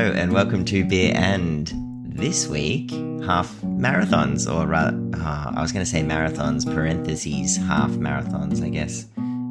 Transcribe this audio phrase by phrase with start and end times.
[0.00, 1.70] And welcome to Beer and
[2.06, 2.90] this week
[3.22, 8.70] half marathons or rather uh, I was going to say marathons parentheses half marathons I
[8.70, 9.04] guess.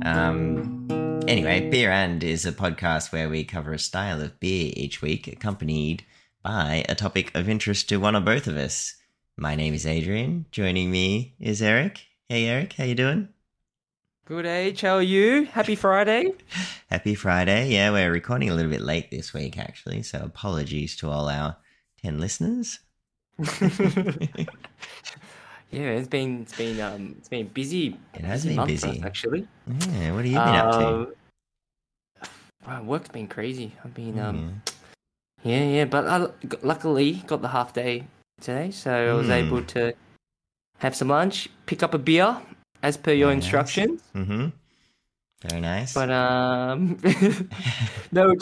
[0.04, 0.88] Um,
[1.28, 5.28] anyway, Beer and is a podcast where we cover a style of beer each week
[5.28, 6.04] accompanied
[6.42, 8.96] by a topic of interest to one or both of us.
[9.38, 10.48] My name is Adrian.
[10.52, 12.08] Joining me is Eric.
[12.28, 13.30] Hey Eric, how you doing?
[14.30, 15.46] Good age, how are you?
[15.46, 16.34] Happy Friday.
[16.92, 17.70] Happy Friday.
[17.70, 20.04] Yeah, we're recording a little bit late this week, actually.
[20.04, 21.58] So apologies to all our
[22.04, 22.78] 10 listeners.
[23.40, 24.46] yeah,
[25.72, 27.98] it's been it's been um it's been busy.
[28.14, 28.90] It has busy been busy.
[29.00, 29.48] us, actually.
[29.66, 30.88] Yeah, what have you been up to?
[30.88, 31.14] Um,
[32.68, 33.74] wow, work's been crazy.
[33.84, 34.62] I've been um
[35.42, 35.58] Yeah.
[35.58, 36.28] yeah yeah, but I
[36.62, 38.06] luckily got the half day
[38.40, 39.32] today, so I was Hmm.
[39.32, 39.94] able to
[40.78, 42.38] have some lunch, pick up a beer
[42.84, 43.44] as per your Very nice.
[43.44, 44.02] instructions.
[44.16, 44.48] Mm-hmm.
[45.48, 45.94] Very nice.
[45.94, 46.98] But um,
[48.12, 48.34] no,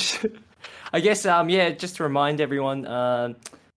[0.93, 1.69] I guess um, yeah.
[1.71, 3.35] Just to remind everyone, um,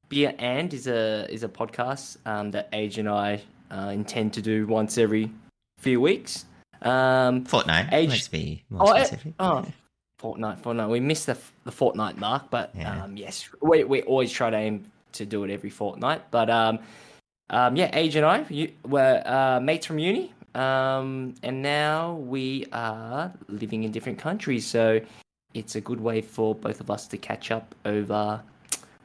[0.08, 4.42] beer and is a is a podcast um, that Age and I uh, intend to
[4.42, 5.30] do once every
[5.78, 6.46] few weeks.
[6.82, 7.92] Um, Fortnite.
[7.92, 9.34] Age- Let's be more oh, eh, specific.
[9.38, 9.66] oh,
[10.18, 10.88] fortnight, fortnight.
[10.88, 13.04] We missed the the fortnight mark, but Yeah.
[13.04, 16.30] um, yes, we we always try to aim to do it every fortnight.
[16.30, 16.78] But um,
[17.50, 22.66] um, yeah, Age and I you, were uh, mates from uni, um, and now we
[22.72, 24.66] are living in different countries.
[24.66, 25.00] So
[25.54, 28.40] it's a good way for both of us to catch up over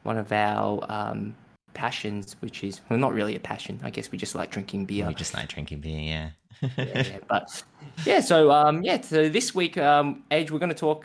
[0.02, 1.34] one of our um,
[1.74, 3.80] passions, which is well, not really a passion.
[3.82, 6.30] I guess we just like drinking beer We just like drinking beer, yeah.
[6.78, 7.62] yeah, but
[8.06, 11.04] yeah, so um, yeah, so this week, um, Age, we're going to talk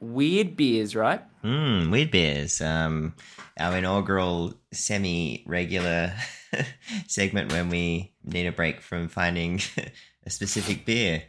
[0.00, 1.20] weird beers, right?
[1.42, 2.60] Mm, weird beers.
[2.60, 3.14] Um,
[3.58, 6.12] our inaugural semi-regular
[7.06, 9.60] segment when we need a break from finding
[10.26, 11.22] a specific beer.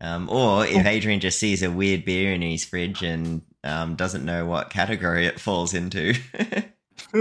[0.00, 4.24] Um, or if Adrian just sees a weird beer in his fridge and um, doesn't
[4.24, 6.14] know what category it falls into.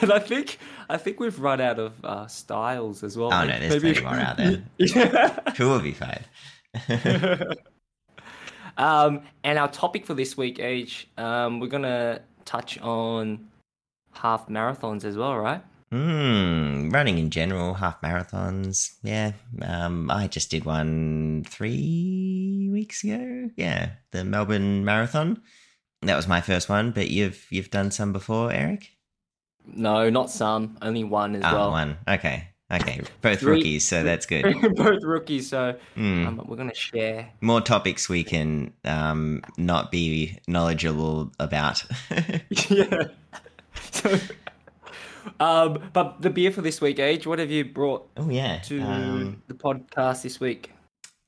[0.00, 0.58] and I think
[0.88, 3.32] I think we've run out of uh, styles as well.
[3.32, 4.62] Oh, no, there's plenty more out there.
[4.78, 5.52] Yeah.
[5.56, 6.24] Who will be fine?
[8.78, 13.48] um, and our topic for this week, Age, um, we're gonna touch on
[14.12, 15.62] half marathons as well, right?
[15.92, 18.96] Hmm, running in general, half marathons.
[19.02, 19.32] Yeah,
[19.62, 23.50] um, I just did one three weeks ago.
[23.56, 25.40] Yeah, the Melbourne Marathon.
[26.02, 28.90] That was my first one, but you've you've done some before, Eric.
[29.74, 31.70] No, not some, only one as Ah, well.
[31.70, 31.96] one.
[32.08, 34.44] Okay, okay, both Three- rookies, so that's good.
[34.76, 36.26] Both rookies, so Hmm.
[36.26, 41.82] um, we're gonna share More topics we can um not be knowledgeable about.
[42.70, 43.04] yeah.
[43.92, 44.18] So,
[45.40, 48.58] um, but the beer for this week, Age, what have you brought oh yeah.
[48.60, 50.72] to Um, the podcast this week?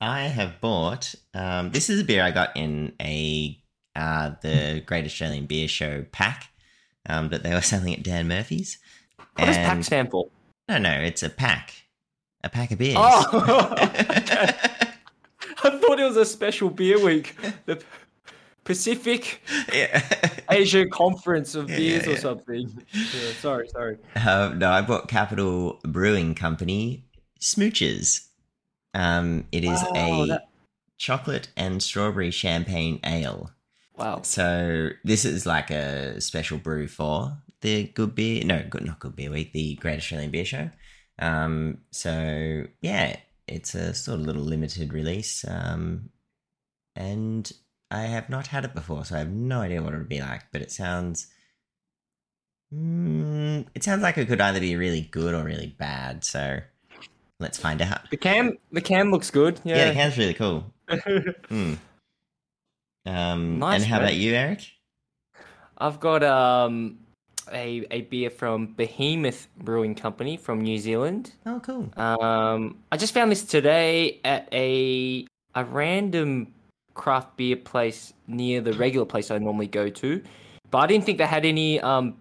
[0.01, 1.13] I have bought.
[1.33, 3.57] Um, this is a beer I got in a
[3.95, 6.49] uh, the Great Australian Beer Show pack
[7.07, 8.77] um, that they were selling at Dan Murphy's.
[9.35, 10.29] What does PAC And- stand for?
[10.69, 11.73] No, no, it's a pack,
[12.43, 12.95] a pack of beers.
[12.97, 13.73] Oh,
[15.63, 17.35] I thought it was a special beer week,
[17.65, 17.81] the
[18.69, 19.41] Pacific
[19.73, 19.99] yeah.
[20.51, 22.83] Asia Conference of Yeah, Beers yeah, or something.
[22.93, 23.97] Yeah, sorry, sorry.
[24.15, 27.03] Um, no, I bought Capital Brewing Company
[27.41, 28.27] Smooches.
[28.93, 30.49] Um, it is Oh, a that-
[30.99, 33.49] chocolate and strawberry champagne ale.
[33.97, 34.21] Wow.
[34.21, 39.15] So this is like a special brew for the Good Beer, no, good, not Good
[39.15, 40.69] Beer Week, the Great Australian Beer Show.
[41.17, 43.15] Um, so yeah,
[43.47, 45.43] it's a sort of little limited release.
[45.47, 46.11] Um,
[46.95, 47.51] and
[47.91, 50.21] I have not had it before, so I have no idea what it would be
[50.21, 50.43] like.
[50.51, 51.27] But it sounds,
[52.73, 56.23] mm, it sounds like it could either be really good or really bad.
[56.23, 56.59] So
[57.39, 58.09] let's find out.
[58.11, 59.59] The can, the can looks good.
[59.63, 59.87] Yeah, Yeah.
[59.89, 60.73] the can's really cool.
[61.49, 61.73] Hmm.
[63.05, 64.05] Um, Nice, and how man.
[64.05, 64.61] about you, Eric?
[65.77, 66.99] I've got um
[67.51, 71.31] a a beer from Behemoth Brewing Company from New Zealand.
[71.45, 71.89] Oh, cool.
[71.97, 75.25] Um, I just found this today at a
[75.55, 76.53] a random
[76.93, 80.21] craft beer place near the regular place I normally go to,
[80.71, 82.15] but I didn't think they had any um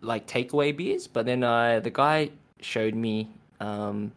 [0.00, 1.06] like takeaway beers.
[1.06, 2.30] But then uh, the guy
[2.60, 3.28] showed me
[3.60, 4.12] um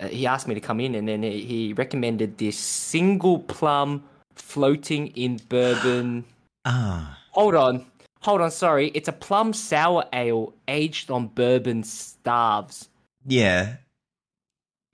[0.00, 4.04] uh, he asked me to come in and then he, he recommended this single plum
[4.34, 6.24] floating in bourbon.
[6.64, 7.86] Ah, Hold on.
[8.22, 8.90] Hold on, sorry.
[8.92, 12.88] It's a plum sour ale aged on bourbon staves.
[13.24, 13.76] yeah.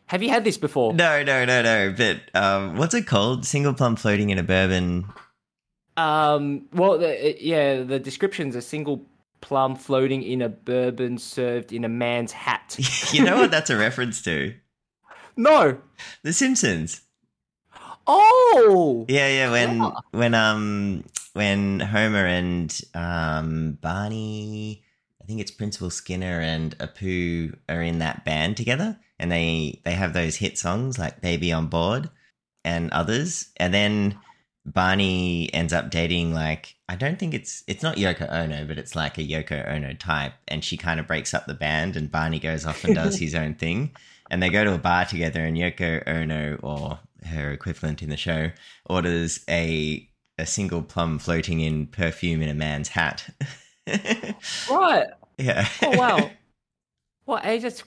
[0.07, 0.93] Have you had this before?
[0.95, 1.95] No, no, no, no.
[1.97, 3.45] But um, what's it called?
[3.47, 5.07] Single plum floating in a bourbon.
[5.97, 6.67] Um.
[6.73, 7.83] Well, the, yeah.
[7.83, 9.07] The description's a single
[9.41, 12.77] plum floating in a bourbon served in a man's hat.
[13.13, 14.55] you know what that's a reference to?
[15.37, 15.79] no.
[16.23, 17.01] The Simpsons.
[18.07, 19.51] Oh, Yeah, yeah.
[19.51, 19.91] When Yeah.
[20.11, 24.84] when um when Homer and um Barney,
[25.25, 29.95] I think it's Principal Skinner and Apu are in that band together, and they they
[29.95, 32.11] have those hit songs like "Baby on Board"
[32.63, 34.19] and others, and then
[34.67, 38.95] Barney ends up dating like I don't think it's it's not Yoko Ono, but it's
[38.95, 42.39] like a Yoko Ono type, and she kind of breaks up the band, and Barney
[42.39, 43.97] goes off and does his own thing,
[44.31, 48.19] and they go to a bar together, and Yoko Ono or her equivalent in the
[48.19, 48.51] show
[48.85, 50.07] orders a
[50.37, 53.25] a single plum floating in perfume in a man's hat.
[53.87, 55.07] right.
[55.39, 55.69] yeah.
[55.83, 56.31] Oh wow.
[57.27, 57.83] Well, hey, that's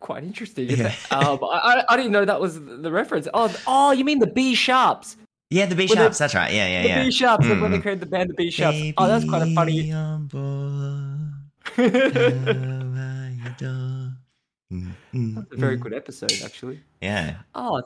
[0.00, 0.68] quite interesting.
[0.68, 0.94] Yeah.
[1.10, 3.26] Um, I, I- didn't know that was the reference.
[3.32, 5.16] Oh, oh, you mean the Be Sharps?
[5.48, 6.18] yeah, the B the- sharps.
[6.18, 6.52] That's right.
[6.52, 7.04] Yeah, yeah, The yeah.
[7.04, 7.48] Be Sharps.
[7.48, 7.82] When they Mm.
[7.82, 8.78] created the band, the Be Sharps.
[8.98, 9.90] Oh, that's kind of funny.
[9.92, 11.32] On board.
[14.72, 15.80] Mm, mm, That's a very mm.
[15.80, 16.80] good episode, actually.
[17.02, 17.82] Yeah, Oh,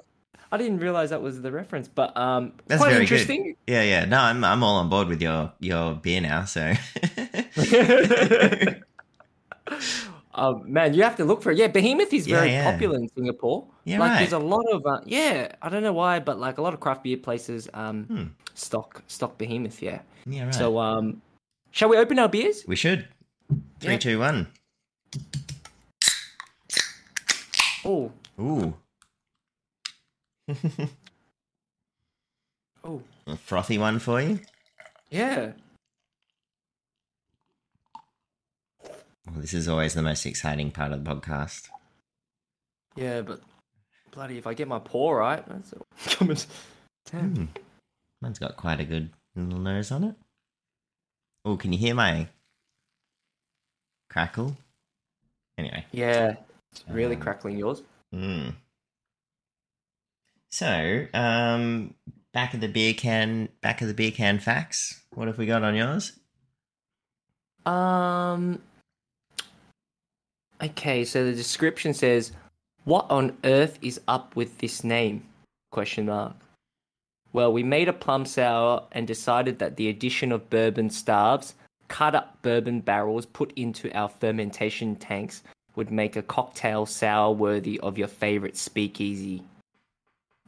[0.53, 3.13] I didn't realize that was the reference, but um, That's quite very good.
[3.21, 3.57] interesting.
[3.67, 4.05] yeah, yeah.
[4.05, 6.45] No, I'm I'm all on board with your your beer now.
[6.45, 6.75] So
[10.35, 11.59] um, man, you have to look for it.
[11.59, 12.65] Yeah, Behemoth is Yeah, very yeah.
[12.65, 13.67] popular in Singapore.
[13.85, 14.19] Yeah, like right.
[14.19, 16.81] there's a lot of uh, yeah, I don't know why, but like a lot of
[16.81, 18.25] craft beer places um Hmm.
[18.55, 19.81] stock stock Behemoth.
[19.83, 20.01] Yeah.
[20.27, 20.55] yeah, right.
[20.55, 21.23] So um,
[21.71, 22.65] shall we open our beers?
[22.67, 23.09] we should
[23.81, 23.99] three, Yeah.
[23.99, 24.49] two, one.
[27.85, 28.11] Oh,
[28.41, 28.75] Ooh,
[32.85, 34.41] oh, a frothy one for you.
[35.11, 35.53] yeah.
[39.27, 41.69] Well, this is always the most exciting part of the podcast.
[42.95, 43.41] Yeah, but
[44.13, 45.75] bloody, if I get my paw right, that's
[46.17, 46.37] coming.
[47.11, 47.45] Hmm.
[48.21, 50.15] Mine's got quite a good little nose on it.
[51.45, 52.29] Oh, can you hear my
[54.09, 54.57] crackle?
[55.59, 55.85] Anyway.
[55.93, 56.37] Yeah,
[56.73, 57.83] it's really Um, crackling yours.
[58.15, 58.55] Mm.
[60.51, 61.95] So, um,
[62.33, 65.03] back of the beer can, back of the beer can facts.
[65.15, 66.13] What have we got on yours?
[67.65, 68.63] Um.
[70.63, 72.33] Okay, so the description says,
[72.85, 75.25] "What on earth is up with this name?"
[75.71, 76.35] Question mark.
[77.33, 81.55] Well, we made a plum sour and decided that the addition of bourbon staves,
[81.89, 85.43] cut up bourbon barrels put into our fermentation tanks,
[85.75, 89.43] would make a cocktail sour worthy of your favorite speakeasy.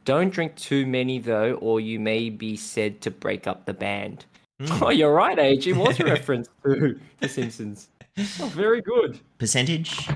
[0.04, 4.24] Don't drink too many though, or you may be said to break up the band.
[4.60, 4.82] Mm.
[4.82, 5.66] Oh, you're right, Age.
[5.66, 7.88] It was a reference to The Simpsons.
[8.40, 9.20] Oh, very good.
[9.38, 10.08] Percentage?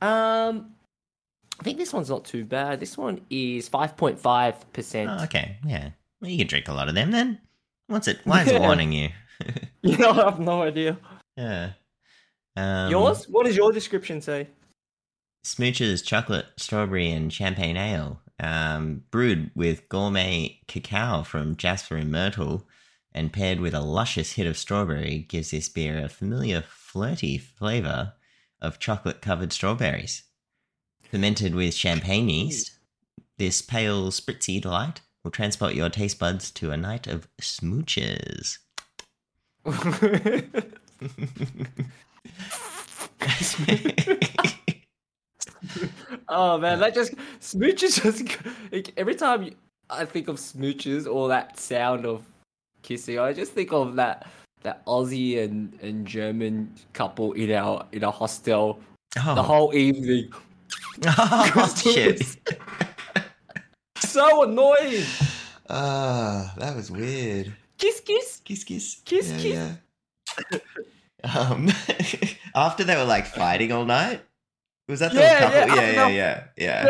[0.00, 0.72] Um,
[1.60, 2.80] I think this one's not too bad.
[2.80, 5.10] This one is five point five percent.
[5.10, 5.90] Oh, okay, yeah.
[6.20, 7.40] Well, you can drink a lot of them then.
[7.88, 8.20] What's it?
[8.24, 9.08] Why is it warning you?
[9.82, 10.98] You know, I have no idea.
[11.36, 11.70] yeah.
[12.56, 13.28] Um, Yours?
[13.28, 14.48] What does your description say?
[15.46, 22.66] Smooches chocolate, strawberry, and champagne ale, um, brewed with gourmet cacao from Jasper and Myrtle,
[23.12, 28.14] and paired with a luscious hit of strawberry, gives this beer a familiar, flirty flavour
[28.62, 30.22] of chocolate-covered strawberries.
[31.10, 32.78] Fermented with champagne yeast,
[33.36, 38.58] this pale, spritzy delight will transport your taste buds to a night of smooches.
[46.28, 48.02] oh man, that just smooches.
[48.02, 48.24] Just
[48.72, 49.50] like, every time
[49.90, 52.24] I think of smooches or that sound of
[52.80, 54.26] kissing, I just think of that
[54.62, 58.80] that Aussie and, and German couple in our in a hostel
[59.18, 60.32] oh, the whole evening.
[61.06, 62.36] oh shit!
[64.00, 65.04] So annoying.
[65.68, 67.52] Ah, that was weird.
[67.76, 68.40] Kiss, kiss.
[68.44, 70.52] Kiss, kiss, Kiss, yeah, kiss.
[70.52, 70.60] Yeah.
[71.34, 71.68] um,
[72.54, 74.20] after they were like fighting all night,
[74.88, 75.58] was that the Yeah, couple?
[75.58, 76.86] yeah, Yeah, yeah, yeah, yeah.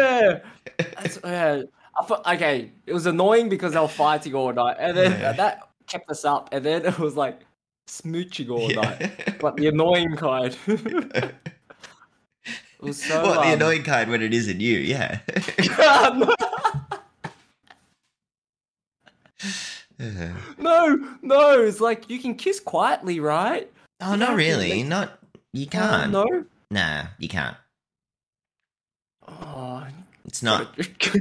[0.79, 0.85] Yeah.
[0.97, 1.63] That's, yeah.
[1.99, 5.69] I thought, okay, it was annoying because they were fighting all night, and then that
[5.87, 7.41] kept us up, and then it was like
[7.89, 8.83] smooching all Yeah.
[8.83, 10.57] night, but the annoying kind.
[12.81, 13.23] was so.
[13.23, 14.79] what the um, annoying kind when it isn't you?
[14.79, 15.19] Yeah.
[15.79, 16.33] Uh,
[20.59, 23.71] no, no, it's like you can kiss quietly, right?
[24.01, 24.83] oh, You not really.
[24.83, 25.19] Not
[25.53, 26.13] you Oh, can't.
[26.13, 26.45] no.
[26.71, 27.57] Nah, you can't.
[29.27, 29.85] Oh,
[30.27, 30.77] It's not.
[30.77, 31.21] gotta,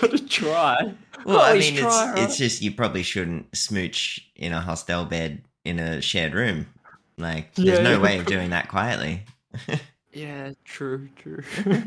[0.00, 0.94] gotta try.
[1.24, 2.38] Well, I mean, it's try, it's right?
[2.38, 6.66] just you probably shouldn't smooch in a hostel bed in a shared room.
[7.18, 7.82] Like, there's Yeah.
[7.84, 9.24] no way of doing that quietly.
[10.14, 11.42] Yeah, true, true.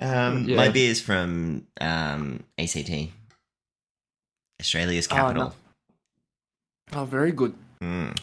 [0.00, 0.56] Um, Yeah.
[0.56, 2.90] My beer's from um, ACT,
[4.60, 5.22] Australia's Oh, no.
[5.22, 5.54] capital.
[6.94, 7.54] oh, very good.
[7.80, 8.18] Mm.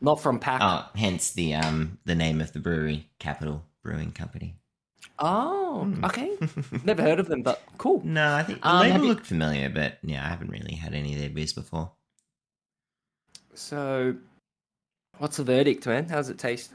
[0.00, 0.60] Not from Pack.
[0.62, 4.56] Oh, hence the um the name of the brewery, Capital Brewing Company.
[5.18, 6.04] Oh, Hmm.
[6.04, 6.30] okay.
[6.84, 8.00] Never heard of them, but cool.
[8.04, 10.74] No, I think the Um, have label you- looked familiar, but yeah, I haven't really
[10.76, 11.92] had any of their beers before.
[13.54, 14.16] So,
[15.18, 16.08] what's the verdict, man?
[16.08, 16.72] How's it taste?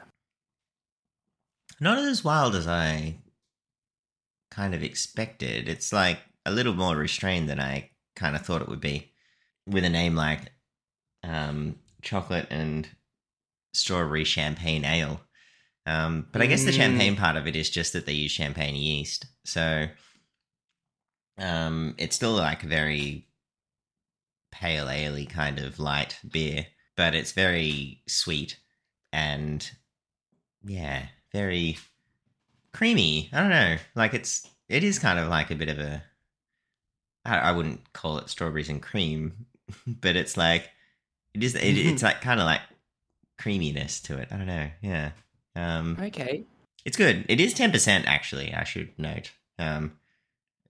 [1.79, 3.15] Not as wild as I
[4.51, 5.69] kind of expected.
[5.69, 9.13] It's like a little more restrained than I kind of thought it would be,
[9.67, 10.51] with a name like
[11.23, 12.87] um, chocolate and
[13.73, 15.21] strawberry champagne ale.
[15.85, 16.75] Um, but I guess the Mm.
[16.75, 19.87] champagne part of it is just that they use champagne yeast, so
[21.37, 23.28] um, it's still like very
[24.51, 26.65] pale ale kind of light beer,
[26.95, 28.57] but it's very sweet
[29.11, 29.69] and
[30.63, 31.77] yeah, very
[32.73, 33.29] creamy.
[33.33, 36.03] I don't know, like it's it is kind of like a bit of a
[37.25, 39.45] I, I wouldn't call it strawberries and cream,
[39.87, 40.69] but it's like
[41.33, 42.61] it is it, it's like kind of like
[43.37, 44.27] creaminess to it.
[44.31, 45.11] I don't know, yeah.
[45.55, 46.43] Um, Okay.
[46.85, 47.25] it's good.
[47.27, 48.53] It is ten percent actually.
[48.53, 49.31] I should note.
[49.57, 49.93] Um,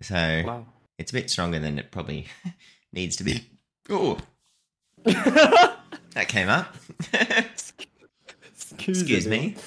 [0.01, 0.65] so Wow.
[0.97, 2.27] it's a bit stronger than it probably
[2.93, 3.47] needs to be.
[3.89, 4.17] Oh,
[5.03, 6.75] that came up.
[8.87, 9.55] Excuse me.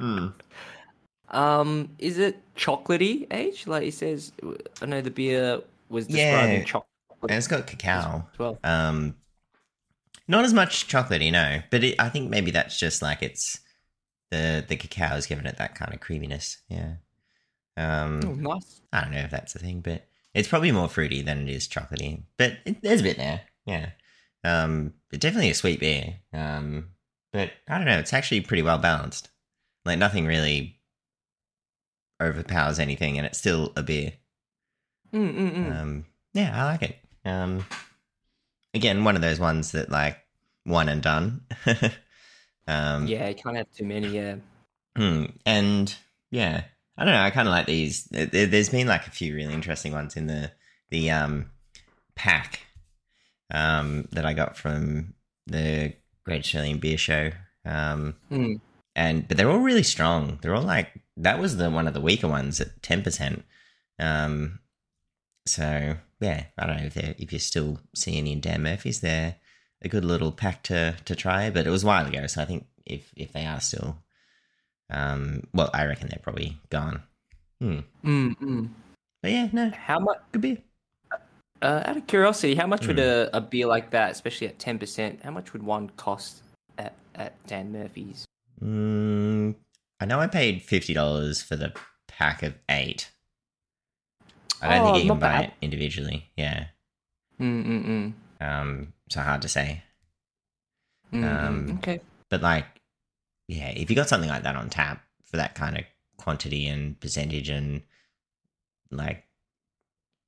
[0.00, 0.28] Hmm.
[1.28, 3.66] Um, is it chocolatey age?
[3.66, 4.32] Like he says,
[4.80, 5.60] I know the beer
[5.90, 6.64] was described Yeah.
[6.64, 6.86] chocolate
[7.22, 8.26] And it's got cacao.
[8.32, 8.58] as well.
[8.64, 9.14] Um,
[10.26, 11.60] not as much chocolatey, no.
[11.70, 13.60] But it, I think maybe that's just like it's
[14.30, 16.58] the the cacao is giving it that kind of creaminess.
[16.68, 16.94] Yeah.
[17.76, 18.80] Um, Oh, nice.
[18.92, 21.68] I don't know if that's a thing, but it's probably more fruity than it is
[21.68, 22.22] chocolatey.
[22.36, 23.90] But it, there's a bit there, yeah.
[24.44, 26.16] Um, but definitely a sweet beer.
[26.32, 26.90] Um,
[27.32, 29.28] but I don't know, it's actually pretty well balanced.
[29.84, 30.80] Like nothing really
[32.22, 34.12] overpowers anything, and it's still a beer.
[35.12, 35.80] Mm, mm, mm.
[35.80, 36.96] Um, yeah, I like it.
[37.24, 37.64] Um,
[38.74, 40.18] again, one of those ones that like
[40.64, 41.42] one and done.
[42.66, 44.08] um, yeah, you can't have too many.
[44.08, 44.36] Yeah.
[44.96, 45.94] Hmm, and
[46.30, 46.64] yeah,
[47.00, 47.22] I don't know.
[47.22, 48.04] I kind of like these.
[48.04, 50.52] There, there- there's been like a few really interesting ones in the
[50.90, 51.50] the um
[52.14, 52.60] pack
[53.50, 55.14] um that I got from
[55.46, 57.30] the Great Australian Beer Show.
[57.64, 58.60] Um, Mm.
[58.94, 60.38] and but they're all really strong.
[60.42, 63.44] They're all like that was the one of the weaker ones at ten percent.
[63.98, 64.60] Um,
[65.46, 69.36] so yeah, I don't know if they're if you're still seeing in Dan Murphy's, they're
[69.82, 71.50] a good little pack to to try.
[71.50, 73.96] But it was a while ago, so I think if if they are still,
[74.90, 77.02] um, well, I reckon they're probably gone.
[77.60, 77.78] Hmm.
[78.04, 78.68] Mm, mm.
[79.22, 80.18] But yeah, no, How much?
[80.32, 80.58] good beer.
[81.62, 83.02] Uh, out of curiosity, how much would Hmm.
[83.04, 86.42] a, a beer like that, especially at ten percent, how much would one cost
[86.78, 88.24] at at Dan Murphy's?
[88.62, 89.56] Mm,
[90.00, 91.74] I know I paid fifty dollars for the
[92.08, 93.10] pack of eight.
[94.62, 95.44] I don't Oh, think you can buy bad.
[95.44, 96.30] it individually.
[96.36, 96.66] Yeah.
[97.38, 98.12] Mm, mm, mm.
[98.46, 99.82] Um, so hard to say.
[101.12, 101.46] Mm, mm.
[101.46, 102.00] Um, okay.
[102.30, 102.66] But like,
[103.50, 105.84] yeah, if you got something like that on tap for that kind of
[106.16, 107.82] quantity and percentage and
[108.90, 109.24] like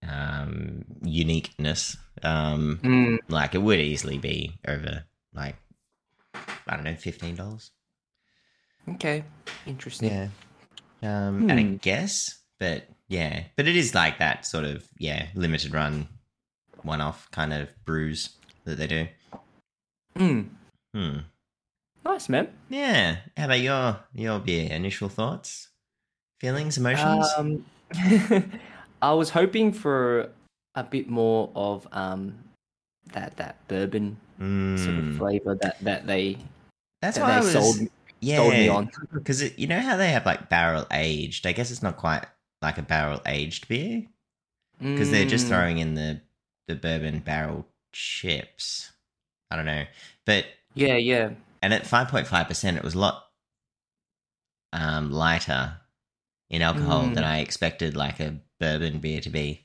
[0.07, 5.57] um uniqueness, um, Mm, like it would easily be over like
[6.67, 7.71] I don't know, fifteen dollars.
[8.95, 9.23] okay.
[9.67, 10.11] Interesting.
[10.11, 10.29] Yeah.
[11.03, 11.77] Um, and I Hmm.
[11.77, 16.09] guess, but yeah, but it is like that sort of yeah limited run,
[16.83, 18.31] one off kind of brews
[18.65, 19.07] that they do.
[20.17, 20.49] Mm.
[20.95, 21.19] Hmm.
[22.05, 22.49] Nice, man.
[22.69, 23.19] Yeah.
[23.37, 24.73] How about your your beer?
[24.73, 25.69] Initial thoughts,
[26.41, 27.29] feelings, emotions?
[27.37, 27.65] Um,
[29.03, 30.31] I was hoping for
[30.75, 32.35] a bit more of um
[33.13, 34.17] that that bourbon
[34.77, 35.19] sort of Mm.
[35.19, 36.39] flavor that that they
[37.01, 37.53] That's that what I they was.
[37.53, 38.91] sold sold me yeah, on.
[39.13, 41.47] because you know how they have like barrel aged.
[41.47, 42.25] I guess it's not quite
[42.63, 44.07] like a barrel aged beer
[44.79, 45.49] because they're just Mm.
[45.51, 46.21] throwing in the
[46.67, 48.93] the bourbon barrel chips.
[49.51, 49.85] I don't know,
[50.25, 51.31] but Yeah, yeah.
[51.63, 53.25] And at five point five percent, it was a lot
[54.73, 55.77] um, lighter
[56.51, 57.15] in alcohol Mm.
[57.15, 59.65] than I expected, like a bourbon beer to be.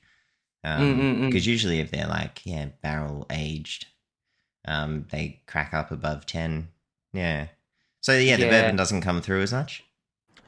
[0.65, 1.25] Mm, mm, mm.
[1.27, 3.87] Because usually, if they're like yeah barrel aged,
[4.65, 6.69] um, they crack up above ten.
[7.13, 7.47] Yeah.
[8.01, 8.49] So yeah, the Yeah.
[8.61, 9.83] bourbon doesn't come through as much.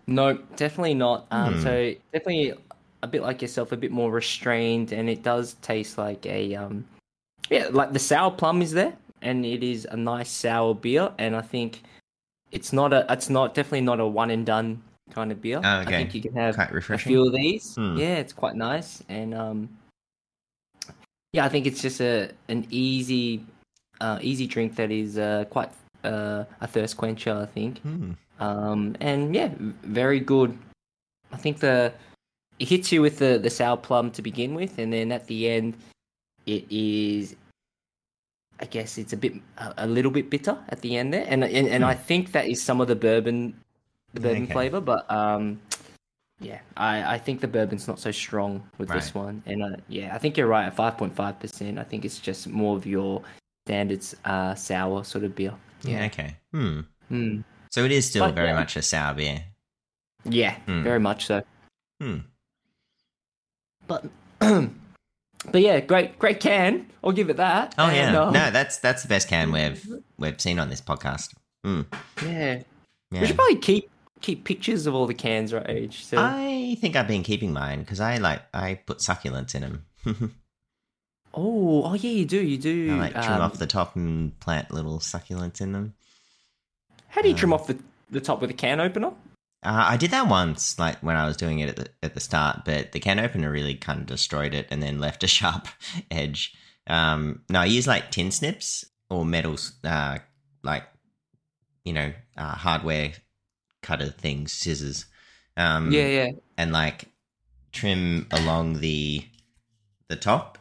[0.08, 1.28] No, definitely not.
[1.32, 1.64] Um, Hmm.
[1.64, 2.54] so definitely
[3.02, 6.86] a bit like yourself, a bit more restrained, and it does taste like a um,
[7.50, 11.36] yeah, like the sour plum is there, and it is a nice sour beer, and
[11.36, 11.82] I think
[12.52, 15.62] it's not a, it's not definitely not a one and done kind of beer.
[15.64, 15.96] Oh, okay.
[15.96, 17.76] I think you can have a few of these.
[17.76, 17.98] Hmm.
[17.98, 19.70] Yeah, it's quite nice, and um,
[21.34, 23.46] yeah, I think it's just a an easy,
[24.02, 25.70] uh, easy drink that is uh, quite
[26.04, 27.34] uh, a thirst quencher.
[27.34, 27.80] I think.
[27.80, 28.12] Hmm.
[28.40, 29.50] Um, and yeah,
[29.84, 30.58] very good.
[31.32, 31.94] I think the
[32.60, 35.50] it hits you with the the sour plum to begin with, and then at the
[35.50, 35.76] end,
[36.46, 37.36] it is.
[38.62, 41.44] I guess it's a bit a, a little bit bitter at the end there, and
[41.44, 43.54] and, and I think that is some of the bourbon,
[44.14, 44.54] the bourbon Okay.
[44.54, 44.82] flavor.
[44.82, 45.62] But um,
[46.42, 50.16] Yeah, I, I think the bourbon's not so strong with this one, and uh, yeah,
[50.16, 51.78] I think you're right at five point five percent.
[51.80, 53.22] I think it's just more of your
[53.68, 55.54] standards uh, sour sort of beer.
[55.84, 56.06] Yeah.
[56.06, 56.36] Okay.
[56.52, 56.82] Hmm.
[57.10, 57.42] Hmm.
[57.72, 58.56] So it is still But, very yeah.
[58.60, 59.44] much a sour beer.
[60.26, 60.84] Yeah, Hmm.
[60.84, 61.44] very much so.
[62.02, 62.18] Hmm.
[63.88, 64.06] But
[65.52, 66.88] but yeah, great great can.
[67.04, 67.76] I'll give it that.
[67.78, 68.22] Oh And, yeah.
[68.22, 69.86] um, no, that's that's the best can we've
[70.18, 71.34] we've seen on this podcast.
[71.64, 71.82] Hmm.
[72.26, 72.64] yeah.
[73.12, 73.22] Yeah.
[73.22, 73.90] We should probably keep
[74.22, 75.68] keep pictures of all the cans, right?
[75.70, 76.06] Age.
[76.06, 79.86] So I think I've been keeping mine because I like I put succulents in them.
[81.34, 82.94] oh oh yeah, you do you do.
[82.94, 85.94] I like trim um, off the top and plant little succulents in them.
[87.08, 87.78] How do you trim um, off the
[88.12, 89.12] the top with a can opener?
[89.62, 92.20] Uh, I did that once, like when I was doing it at the at the
[92.22, 95.68] start, but the can opener really kind of destroyed it and then left a sharp
[96.10, 96.54] edge.
[96.88, 100.20] Um, no, I use like tin snips or metals, uh,
[100.64, 100.84] like
[101.84, 103.14] you know, uh, hardware
[103.82, 105.06] cutter things, scissors.
[105.58, 106.32] Um, yeah, yeah.
[106.58, 107.06] and like
[107.72, 109.26] trim along the
[110.08, 110.58] the top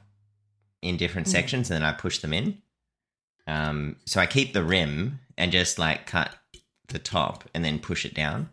[0.83, 1.33] in different Mm.
[1.33, 2.63] sections, and then I push them in.
[3.47, 6.35] Um, so I keep the rim and just like cut
[6.89, 8.51] the top and then push it down.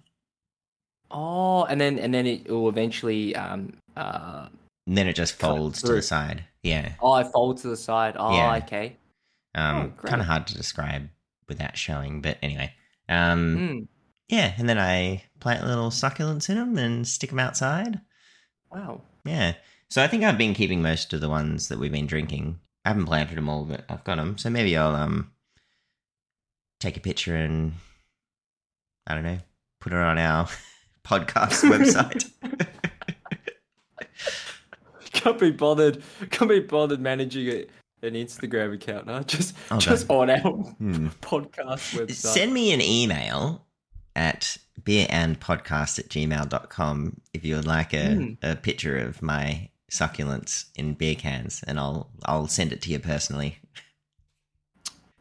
[1.18, 4.50] Oh, and then and then it will eventually um uh
[4.86, 6.44] And then it just folds to the side.
[6.62, 6.94] Yeah.
[7.02, 8.16] oh I fold to the side.
[8.18, 8.56] Oh, Yeah.
[8.64, 8.98] okay.
[9.56, 11.08] Um, Oh, kind of hard to describe
[11.48, 12.74] without showing, but anyway.
[13.08, 13.88] Um, Mm.
[14.28, 18.02] yeah, and then I plant little succulents in them and stick them outside.
[18.70, 19.02] Wow.
[19.24, 19.54] Yeah.
[19.90, 22.60] So I think I've been keeping most of the ones that we've been drinking.
[22.84, 24.38] I haven't planted them all, but I've got them.
[24.38, 25.32] So maybe I'll um
[26.82, 27.74] take a picture and
[29.08, 29.40] I don't know,
[29.80, 30.50] put it on our
[31.06, 32.32] podcast website.
[35.12, 36.04] Can't be bothered.
[36.30, 37.70] Can't be bothered managing it,
[38.02, 39.08] an Instagram account.
[39.08, 41.08] No, just just on our Hmm.
[41.22, 42.12] podcast website.
[42.12, 43.66] Send me an email
[44.16, 48.38] at beerandpodcast at gmail.com if you would like a, Mm.
[48.44, 53.00] a picture of my succulents in beer cans and I'll I'll send it to you
[53.00, 53.60] personally.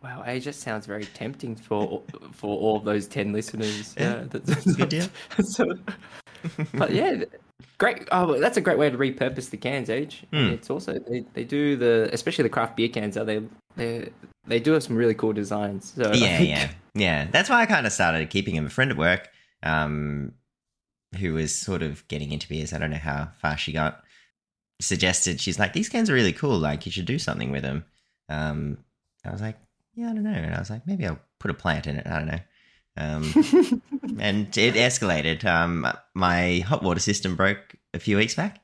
[0.04, 3.94] Wow, just sounds very tempting for for all those ten listeners.
[3.96, 5.06] Yeah, Yeah, that's, good deal.
[5.40, 5.64] so,
[6.74, 7.24] but yeah,
[7.78, 8.06] great.
[8.12, 9.88] Oh, that's a great way to repurpose the cans.
[9.88, 10.26] Age.
[10.30, 10.48] Hmm.
[10.48, 13.16] It's also they, they do the especially the craft beer cans.
[13.16, 13.44] Are they
[13.76, 14.10] they
[14.46, 15.94] they do have some really cool designs.
[15.96, 17.28] So yeah, yeah, yeah.
[17.30, 18.66] That's why I kind of started keeping him.
[18.66, 19.30] A friend at work,
[19.62, 20.32] um,
[21.18, 22.74] who was sort of getting into beers.
[22.74, 24.04] I don't know how far she got.
[24.82, 26.58] Suggested she's like these cans are really cool.
[26.58, 27.86] Like you should do something with them.
[28.28, 28.76] Um,
[29.24, 29.56] I was like,
[29.94, 30.30] yeah, I don't know.
[30.30, 32.06] And I was like, maybe I'll put a plant in it.
[32.06, 32.40] I don't know.
[32.96, 33.22] Um,
[34.20, 35.44] and it escalated.
[35.44, 38.60] Um, my hot water system broke a few weeks back.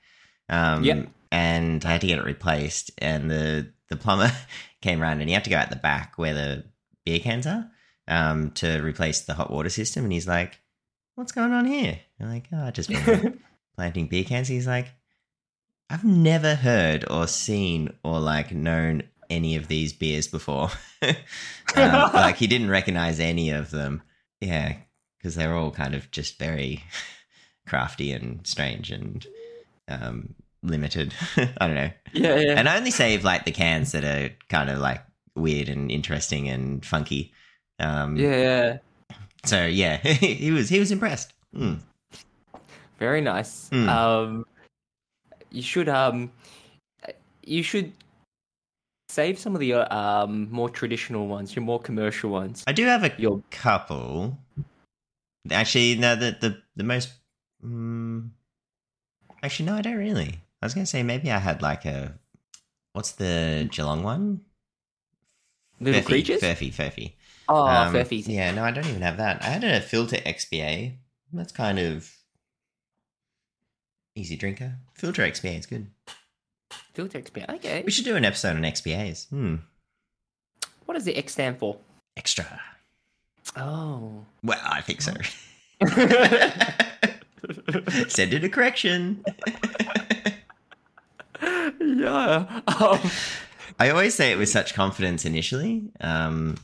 [0.49, 1.09] Um, Yep.
[1.33, 2.91] and I had to get it replaced.
[2.99, 4.31] And the the plumber
[4.83, 6.65] came around, and he had to go out the back where the
[7.05, 7.71] beer cans are
[8.09, 10.05] um, to replace the hot water system.
[10.05, 10.61] And he's like,
[11.17, 12.91] "What's going on here?" I'm like, "Oh, I just
[13.77, 14.89] planting beer cans." He's like,
[15.89, 20.71] "I've never heard or seen or like known any of these beers before."
[21.03, 21.15] um,
[21.77, 24.03] like he didn't recognize any of them.
[24.41, 24.77] Yeah,
[25.19, 26.85] because they're all kind of just very
[27.67, 29.27] crafty and strange and
[29.89, 31.15] um, limited.
[31.37, 31.91] I don't know.
[32.13, 32.55] yeah, yeah.
[32.57, 35.03] And I only save like the cans that are kind of like
[35.35, 37.33] weird and interesting and funky.
[37.79, 38.79] Um, yeah, yeah.
[39.45, 41.33] So yeah, he was he was impressed.
[41.55, 41.81] Mm.
[42.99, 43.69] Very nice.
[43.71, 43.89] Hmm.
[43.89, 44.47] Um,
[45.51, 46.31] you should um,
[47.43, 47.93] you should
[49.11, 52.65] save some of the uh, um more traditional ones, your more commercial ones.
[52.67, 54.39] I do have a Your couple.
[55.51, 56.17] Actually, no.
[56.17, 57.13] The the the most.
[57.65, 58.31] Mm,
[59.43, 59.75] actually, no.
[59.75, 60.41] I don't really.
[60.63, 62.15] I was gonna say maybe I had like a.
[62.93, 64.41] What's the Geelong one?
[65.81, 66.43] little Furphy, creatures.
[66.43, 67.13] Furphy, Furphy.
[67.49, 68.29] Oh, Um, Furphies.
[68.29, 69.43] Yeah, no, I don't even have that.
[69.43, 70.97] I had a Philter XPA.
[71.33, 72.11] That's kind of
[74.15, 74.77] easy drinker.
[74.99, 75.87] Philter XPA is good.
[76.95, 77.49] Philter XP.
[77.57, 77.83] Okay.
[77.85, 79.29] We should do an episode on XPAs.
[79.29, 79.57] Hmm.
[80.87, 81.77] What does the X stand for?
[82.17, 82.61] Extra.
[83.57, 84.25] Oh.
[84.43, 85.13] Well, I think so.
[88.09, 89.25] Send it a correction.
[91.81, 92.61] yeah.
[92.67, 92.99] Um,
[93.79, 96.57] I always say it with such confidence initially, um,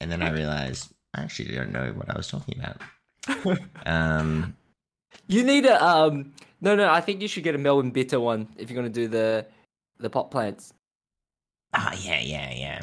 [0.00, 2.80] and then I realized I actually don't know what I was talking about.
[3.86, 4.56] Um,
[5.26, 6.32] you need a um.
[6.60, 6.88] No, no.
[6.90, 9.46] I think you should get a Melbourne bitter one if you're gonna do the
[10.00, 10.72] the pot plants.
[11.74, 12.80] ah, yeah, yeah, yeah.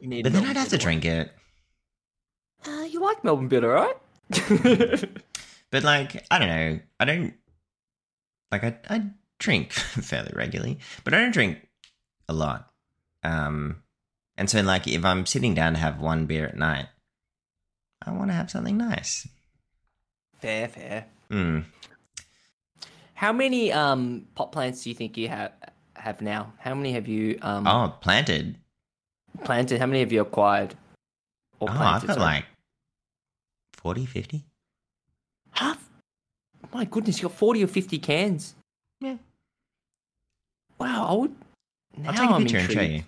[0.00, 0.22] You need.
[0.22, 1.32] But a then I'd have to bitter drink it.
[2.66, 3.96] Uh, you like Melbourne bitter, right?
[5.70, 6.80] But like, I don't know.
[6.98, 7.34] I don't
[8.50, 8.64] like.
[8.64, 9.02] I I
[9.38, 11.58] drink fairly regularly, but I don't drink
[12.28, 12.70] a lot.
[13.22, 13.82] Um,
[14.38, 16.86] and so like, if I'm sitting down to have one beer at night,
[18.02, 19.28] I want to have something nice.
[20.38, 21.04] fair, fair.
[21.30, 21.60] Hmm.
[23.12, 25.52] How many um pot plants do you think you have
[26.00, 26.52] have now?
[26.58, 28.56] How many have you um Oh, planted.
[29.44, 29.78] planted?
[29.80, 30.74] How many have you acquired?
[31.60, 32.20] Or Oh, I've got sorry?
[32.24, 32.44] like
[33.74, 34.44] 40, 50.
[35.52, 35.88] half.
[36.72, 38.54] My goodness, you got forty or fifty cans.
[39.00, 39.16] Yeah.
[40.78, 41.34] Wow, I would.
[42.06, 43.02] I'll take a I'm picture and show you.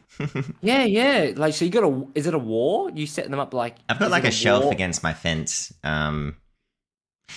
[0.62, 1.32] Yeah, yeah.
[1.36, 2.06] Like, so you got a?
[2.14, 2.90] Is it a war?
[2.90, 3.76] You setting them up like?
[3.88, 4.72] I've got like it a shelf wall?
[4.72, 5.72] against my fence.
[5.84, 6.36] Um,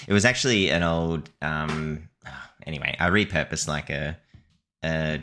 [0.07, 1.29] it was actually an old.
[1.41, 2.09] Um,
[2.65, 4.17] anyway, I repurposed like a,
[4.83, 5.19] a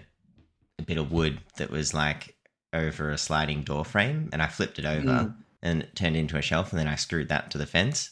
[0.80, 2.34] a bit of wood that was like
[2.72, 5.34] over a sliding door frame, and I flipped it over, Mm.
[5.62, 8.10] and it turned into a shelf, and then I screwed that to the fence.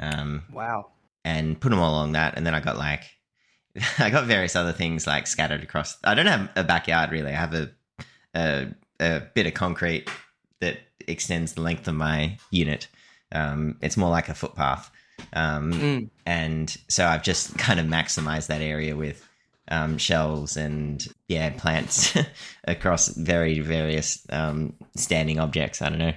[0.00, 0.90] Um, Wow.
[1.24, 3.04] and put them all along that, and then I got like.
[3.98, 5.98] I got various other things like scattered across.
[6.04, 7.32] I don't have a backyard really.
[7.32, 7.70] I have a
[8.34, 8.66] a,
[9.00, 10.08] a bit of concrete
[10.60, 12.86] that extends the length of my unit.
[13.32, 14.90] Um, it's more like a footpath,
[15.32, 16.10] um, Mm.
[16.26, 19.28] and so I've just kind of maximized that area with
[19.68, 22.16] um, shelves and yeah, plants
[22.64, 25.80] across very various um, standing objects.
[25.82, 26.14] I don't know.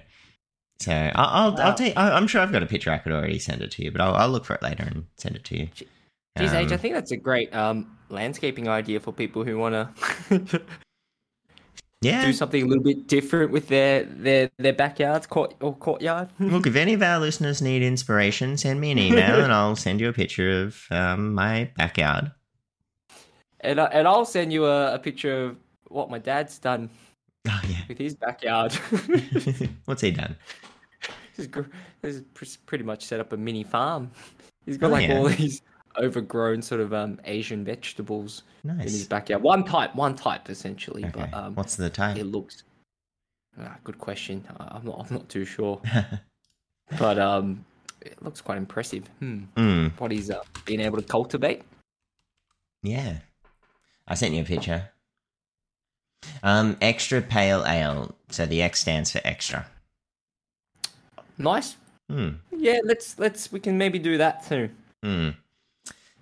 [0.80, 1.58] So I'll I'll, Wow.
[1.70, 1.94] I'll take.
[1.98, 2.92] I'm sure I've got a picture.
[2.92, 5.06] I could already send it to you, but I'll, I'll look for it later and
[5.18, 5.70] send it to you.
[6.38, 9.74] Geez, Age, I Um, think that's a great um landscaping idea for people who want
[10.30, 10.62] to
[12.02, 12.26] yeah.
[12.26, 16.30] do something a little bit different with their their their backyards court or courtyard.
[16.40, 20.00] Look, if any of our listeners need inspiration, send me an email and I'll send
[20.00, 22.32] you a picture of um, my backyard.
[23.62, 25.58] And I, and I'll send you a, a picture of
[25.90, 26.90] what my dad's done
[27.50, 27.78] Oh yeah.
[27.88, 28.74] with his backyard.
[29.86, 30.36] What's he done?
[31.36, 31.62] He's gr-
[32.02, 34.12] he's pr- pretty much set up a mini farm.
[34.66, 35.18] He's got Oh, like yeah.
[35.20, 35.62] all these
[35.98, 39.42] overgrown sort of um Asian vegetables in his backyard.
[39.42, 41.12] One type, one type essentially, Okay.
[41.32, 42.18] but um, What's the type?
[42.18, 42.64] it looks.
[43.60, 44.44] Ah, good question.
[44.60, 45.00] I'm not.
[45.08, 45.82] I'm not too sure,
[47.00, 47.64] but um,
[48.02, 49.08] it looks quite impressive.
[49.20, 49.44] Hmm.
[49.56, 51.64] mm, What he's uh, been able to cultivate.
[52.84, 53.20] yeah.
[54.08, 54.90] I sent you a picture.
[56.44, 58.16] Um, extra pale ale.
[58.30, 59.66] So the X stands for extra.
[61.38, 61.78] Nice.
[62.10, 62.30] Hmm.
[62.52, 62.80] Yeah.
[62.84, 64.70] Let's let's we can maybe do that too.
[65.04, 65.30] Hmm.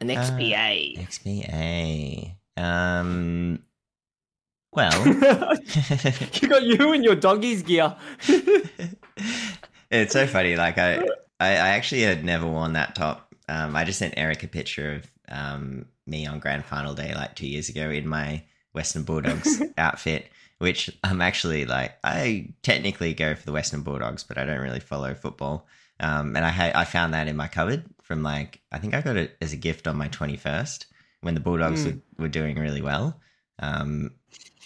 [0.02, 0.98] An XPA.
[1.08, 2.32] XPA.
[2.58, 3.60] Um.
[4.74, 5.08] Well.
[5.08, 7.96] you got you and your doggies gear.
[9.90, 10.56] it's so funny.
[10.58, 10.98] Like I,
[11.40, 13.34] I, I actually had never worn that top.
[13.48, 17.36] Um, I just sent Eric a picture of um, me on grand final day like
[17.36, 20.28] two years ago in my Western Bulldogs outfit,
[20.60, 24.80] which I'm actually like I technically go for the Western Bulldogs, but I don't really
[24.80, 25.68] follow football.
[26.00, 29.02] Um, and I had I found that in my cupboard from like I think I
[29.02, 30.86] got it as a gift on my 21st
[31.22, 32.02] when the Bulldogs Mm.
[32.18, 33.20] were, were doing really well.
[33.60, 34.12] Um,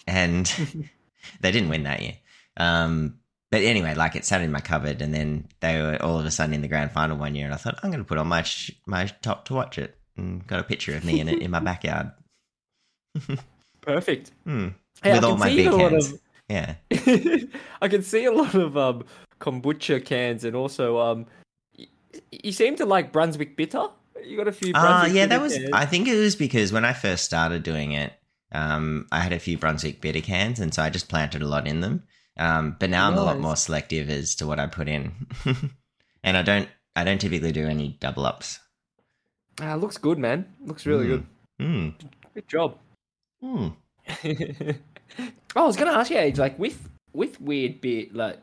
[0.08, 0.46] and
[1.42, 2.16] they didn't win that year.
[2.58, 3.20] Um,
[3.52, 6.32] but anyway, like it sat in my cupboard, and then they were all of a
[6.32, 8.28] sudden in the grand final one year, and I thought I'm going to put on
[8.28, 11.42] my sh- my top to watch it, and got a picture of me in it
[11.42, 12.12] in my backyard.
[13.82, 14.32] Perfect.
[14.44, 14.70] Hmm.
[15.02, 16.12] Hey, With all my big hands.
[16.12, 16.76] of- Yeah,
[17.82, 19.04] I can see a lot of um,
[19.40, 21.26] kombucha cans, and also um,
[21.78, 21.86] y-
[22.32, 23.88] you seem to like Brunswick bitter.
[24.26, 24.74] You got a few.
[24.76, 25.56] Ah, Brunswick yeah, that was.
[25.56, 25.70] cans.
[25.74, 28.14] I think it was because when I first started doing it,
[28.52, 31.68] um, I had a few Brunswick bitter cans, and so I just planted a lot
[31.68, 32.04] in them.
[32.38, 35.28] Um, but now I'm a lot more selective as to what I put in,
[36.24, 36.68] and I don't.
[36.96, 38.60] I don't typically do any double ups.
[39.62, 40.46] Ah, looks good, man.
[40.66, 41.26] Looks really good.
[41.62, 41.94] Mm.
[42.34, 42.78] Good job.
[43.44, 43.74] Mm.
[45.56, 48.40] oh, I was gonna ask you, Age, like with with weird beer, like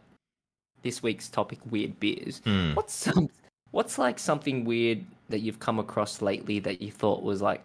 [0.82, 2.40] this week's topic, weird beers.
[2.44, 2.76] Mm.
[2.76, 3.28] What's some,
[3.70, 7.62] what's like something weird that you've come across lately that you thought was like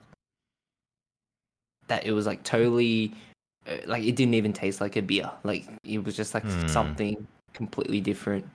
[1.87, 3.13] that it was like totally
[3.67, 5.29] uh, like it didn't even taste like a beer.
[5.43, 6.67] Like it was just like Hmm.
[6.67, 8.45] something completely different.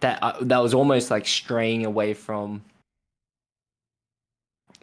[0.00, 2.62] That uh, that was almost like straying away from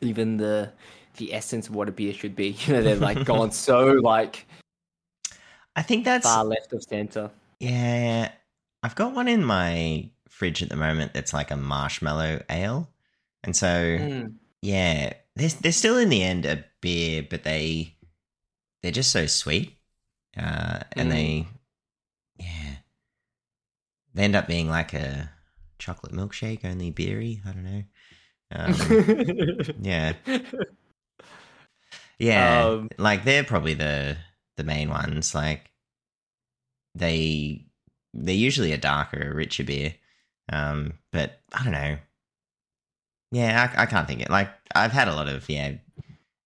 [0.02, 0.72] even the
[1.18, 2.52] the essence of what a beer should be.
[2.68, 4.46] You know, they're like gone so like
[5.76, 7.32] I think that's far left of center.
[7.60, 8.32] yeah.
[8.84, 12.90] I've got one in my fridge at the moment that's like a marshmallow ale,
[13.44, 14.36] and so Mm.
[14.62, 17.96] yeah, they're they're still in the end a beer, but they
[18.82, 19.78] they're just so sweet,
[20.38, 21.12] uh, and Mm.
[21.12, 21.48] they
[22.38, 22.76] yeah
[24.14, 25.30] they end up being like a
[25.80, 27.42] chocolate milkshake, only beery.
[27.46, 27.84] I don't know.
[28.52, 28.76] Um,
[29.82, 30.14] yeah,
[32.20, 34.18] yeah, Um, like they're probably the
[34.58, 35.34] the main ones.
[35.36, 35.72] Like
[36.96, 37.66] they
[38.14, 39.96] they're usually a darker, richer beer.
[40.52, 41.98] Um, but I don't know.
[43.32, 44.30] Yeah, I, I can't think it.
[44.30, 45.74] Like I've had a lot of yeah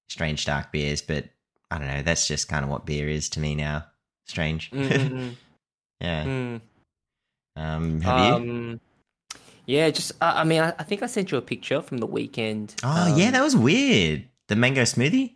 [0.10, 1.26] strange dark beers, but
[1.72, 2.02] I don't know.
[2.04, 3.86] That's just kind of what beer is to me now.
[4.28, 4.74] Strange.
[4.74, 5.38] Mm,
[6.02, 6.28] yeah.
[6.28, 6.62] mm,
[7.56, 8.38] Um, have you?
[8.38, 8.80] um,
[9.66, 12.06] yeah, just uh, I mean, I, I think I sent you a picture from the
[12.06, 12.76] weekend.
[12.84, 14.28] Oh yeah, um, that was weird.
[14.48, 15.36] The mango smoothie?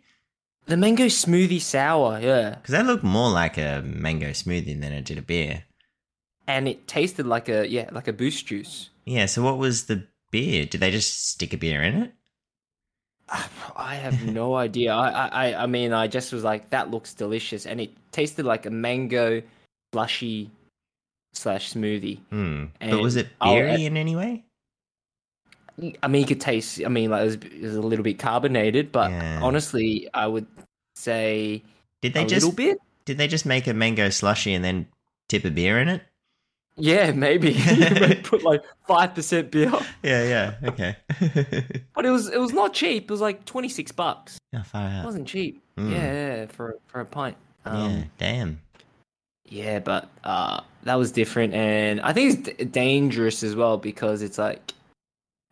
[0.66, 2.50] The mango smoothie sour, yeah.
[2.50, 5.64] Because that looked more like a mango smoothie than it did a beer.
[6.46, 8.90] And it tasted like a yeah, like a boost juice.
[9.04, 10.66] Yeah, so what was the beer?
[10.66, 12.12] Did they just stick a beer in it?
[13.76, 14.94] I have no idea.
[14.94, 18.66] I, I, I mean, I just was like, that looks delicious, and it tasted like
[18.66, 19.42] a mango
[19.92, 20.50] slushy
[21.32, 22.18] slash smoothie.
[22.30, 22.64] Hmm.
[22.80, 24.44] But was it I'll- beery in any way?
[26.02, 26.82] I mean, you could taste.
[26.84, 29.40] I mean, like it was, it was a little bit carbonated, but Yeah.
[29.42, 30.46] honestly, I would
[30.94, 31.62] say
[32.02, 32.78] Did they a just little bit.
[33.06, 34.86] did they just make a mango slushy and then
[35.30, 36.02] tip a beer in it?
[36.76, 37.54] Yeah, maybe
[38.24, 40.96] put like five percent beer, Yeah, yeah, okay.
[41.94, 43.04] but it was it was not cheap.
[43.04, 44.38] It was like twenty six bucks.
[44.52, 45.62] yeah, far It wasn't cheap.
[45.78, 45.92] Mm.
[45.92, 47.36] Yeah, yeah, for for a pint.
[47.64, 48.60] yeah, Um, damn.
[49.50, 54.22] Yeah, but uh, that was different, and I think it's d- dangerous as well because
[54.22, 54.72] it's like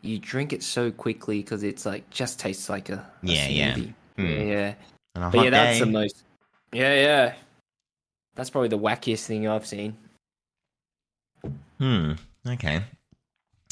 [0.00, 3.74] you drink it so quickly because it's like just tastes like a, a Yeah, yeah.
[3.74, 3.94] smoothie.
[4.16, 4.28] Mm.
[4.38, 5.30] yeah, yeah.
[5.30, 5.84] But yeah, that's day.
[5.84, 6.22] the most.
[6.72, 7.34] Yeah, yeah.
[8.36, 9.96] That's probably the wackiest thing I've seen.
[11.78, 12.12] Hmm.
[12.46, 12.82] Okay.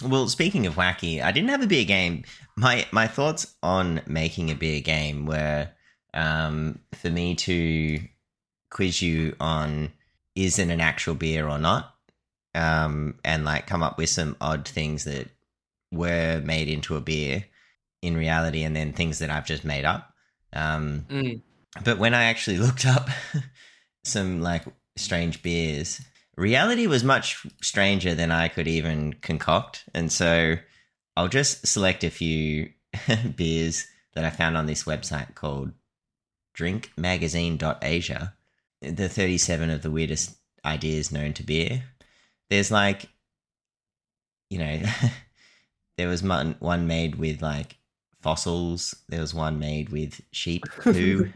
[0.05, 2.25] Well, speaking of wacky, I didn't have a beer game.
[2.57, 5.69] My my thoughts on making a beer game were
[6.15, 8.01] um, for me to
[8.71, 9.93] quiz you on
[10.37, 11.95] is it an actual beer or not,
[12.55, 15.29] um, and like come up with some odd things that
[15.93, 17.45] were made into a beer
[18.03, 20.13] in reality, and then things that I've just made up.
[20.53, 21.43] Um, Mm.
[21.85, 23.09] but when I actually looked up
[24.05, 24.65] some like
[24.97, 26.01] strange beers,
[26.37, 29.85] reality was much stranger than I could even concoct.
[29.95, 30.57] And so
[31.17, 32.71] I'll just select a few
[33.37, 35.73] beers that I found on this website called
[36.57, 38.35] drinkmagazine.asia.
[38.83, 41.85] The 37 of the weirdest ideas known to beer.
[42.51, 43.09] There's like,
[44.51, 44.81] you know,
[45.99, 47.77] there was one, one made with like
[48.21, 48.95] fossils.
[49.09, 51.31] There was one made with sheep poo.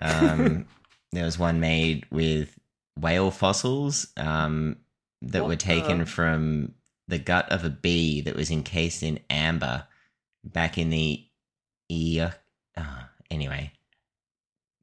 [0.00, 0.66] um,
[1.12, 2.58] there was one made with
[2.98, 4.76] whale fossils um,
[5.22, 6.74] that What were taken the- from
[7.08, 9.86] the gut of a bee that was encased in amber
[10.42, 11.22] back in the
[11.90, 12.34] ear.
[12.76, 13.70] Uh, anyway,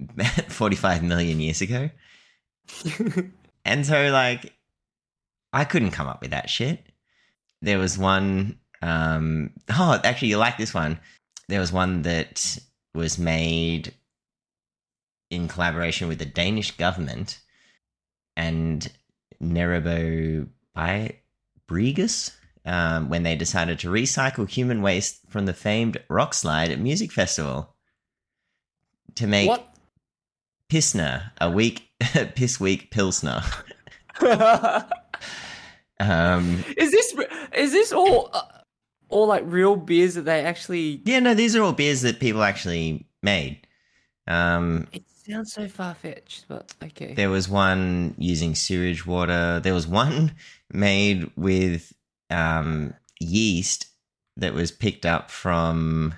[0.49, 1.89] 45 million years ago.
[3.65, 4.53] And so, like,
[5.53, 6.83] I couldn't come up with that shit.
[7.61, 10.99] There was one, um, oh, actually, you like this one.
[11.47, 12.57] There was one that
[12.93, 13.93] was made
[15.29, 17.39] in collaboration with the Danish government
[18.35, 18.91] and
[19.41, 21.17] Nerebo by
[21.69, 22.31] Brigus
[22.65, 27.75] um, when they decided to recycle human waste from the famed Roskilde at music festival
[29.15, 29.70] to make what?
[30.71, 31.89] Pissner, a weak
[32.35, 33.43] piss weak pilsner.
[36.01, 37.13] Um, is this
[37.53, 38.41] is this all uh,
[39.09, 41.01] all like real beers that they actually?
[41.05, 43.67] yeah, no, these are all beers that people actually made.
[44.27, 47.13] Um, It sounds so far fetched, but okay.
[47.13, 49.59] there was one using sewage water.
[49.59, 50.33] There was one
[50.73, 51.93] made with
[52.31, 53.87] um, yeast
[54.37, 56.15] that was picked up from.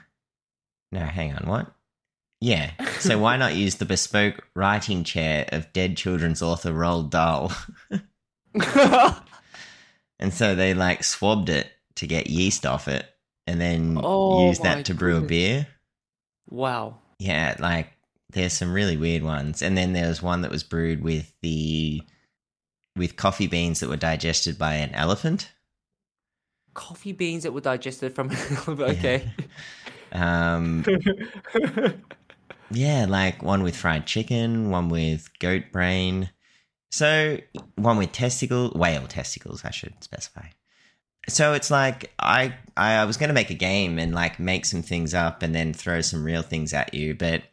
[0.94, 1.73] No, hang on, what?
[2.44, 7.54] Yeah, so why not use the bespoke writing chair of dead children's author Roald Dahl?
[10.20, 13.06] And so they like swabbed it to get yeast off it
[13.46, 15.68] and then Oh use that to brew a beer.
[16.50, 17.00] wow.
[17.20, 17.90] Yeah, like
[18.30, 19.62] there's some really weird ones.
[19.62, 22.04] And then there was one that was brewed with the
[22.96, 25.52] with coffee beans that were digested by an elephant.
[26.74, 28.32] Coffee beans that were digested from.
[28.68, 29.30] okay.
[30.14, 30.86] Um
[32.74, 36.30] yeah, like one with fried chicken, one with goat brain.
[36.92, 37.40] So
[37.76, 40.48] one with testicle whale testicles, I should specify.
[41.30, 45.14] So it's like I I was gonna make a game and like make some things
[45.14, 47.44] up and then throw some real things at you, but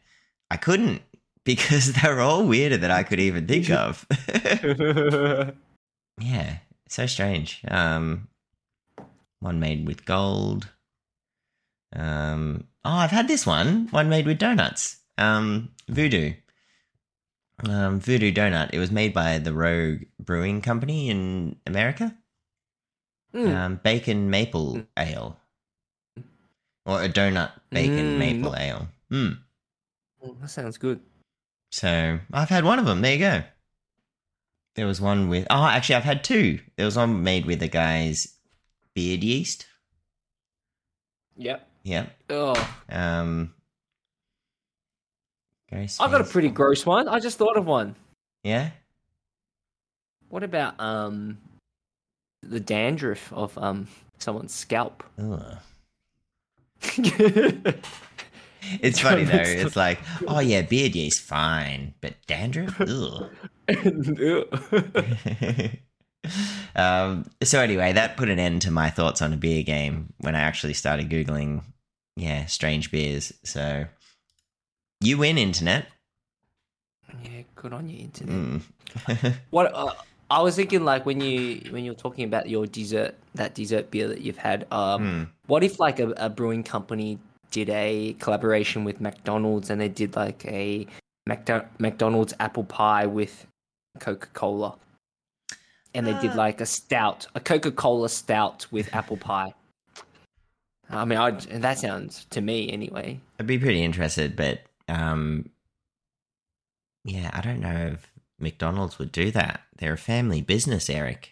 [0.49, 1.01] I couldn't
[1.45, 4.05] because they're all weirder than I could even think of.
[6.19, 6.57] yeah,
[6.87, 7.61] so strange.
[7.67, 8.27] Um,
[9.39, 10.69] one made with gold.
[11.93, 13.87] Um, oh, I've had this one.
[13.87, 15.00] One made with donuts.
[15.17, 16.33] Um, Voodoo.
[17.67, 18.73] Um, Voodoo Doughnut.
[18.73, 22.15] It was made by the Rogue Brewing Company in America.
[23.33, 23.55] Mm.
[23.55, 25.37] Um, bacon maple ale,
[26.85, 28.17] or a donut bacon Mm.
[28.17, 28.87] maple ale.
[29.09, 29.37] Mm.
[30.41, 30.99] That sounds good.
[31.71, 33.01] So I've had one of them.
[33.01, 33.43] There you go.
[34.75, 35.47] There was one with.
[35.49, 36.59] Oh, actually, I've had two.
[36.75, 38.35] There was one made with a guy's
[38.93, 39.65] beard yeast.
[41.37, 41.67] Yep.
[41.83, 42.17] Yep.
[42.29, 43.53] Oh, Um.
[45.71, 47.07] I got a pretty gross one.
[47.07, 47.95] I just thought of one.
[48.43, 48.71] Yeah.
[50.29, 51.37] What about um
[52.41, 55.03] the dandruff of um someone's scalp?
[55.19, 55.57] Ugh.
[58.79, 59.37] It's funny though.
[59.37, 62.79] It's like, oh yeah, beard yeast fine, but dandruff.
[62.81, 63.29] Ugh.
[66.75, 70.35] um, so anyway, that put an end to my thoughts on a beer game when
[70.35, 71.63] I actually started googling,
[72.15, 73.33] yeah, strange beers.
[73.43, 73.85] So
[75.01, 75.87] you win, internet.
[77.23, 78.35] yeah, good on you, internet.
[78.35, 79.35] Mm.
[79.49, 79.93] What uh,
[80.29, 84.07] I was thinking, like when you when you're talking about your dessert, that dessert beer
[84.07, 84.65] that you've had.
[84.71, 85.23] Um, Hmm.
[85.47, 87.19] what if like a, a brewing company
[87.51, 90.87] did a collaboration with McDonald's and they did like a
[91.29, 93.45] McDo- McDonald's apple pie with
[93.99, 94.77] Coca Cola,
[95.93, 96.35] and they did Uh.
[96.35, 99.53] like a stout, a Coca Cola stout with apple pie.
[100.89, 103.19] I mean, I that sounds to me anyway.
[103.39, 104.61] I'd be pretty interested, but
[104.91, 105.49] um,
[107.03, 109.61] yeah, I don't know if McDonald's would do that.
[109.77, 111.31] They're a family business, Eric.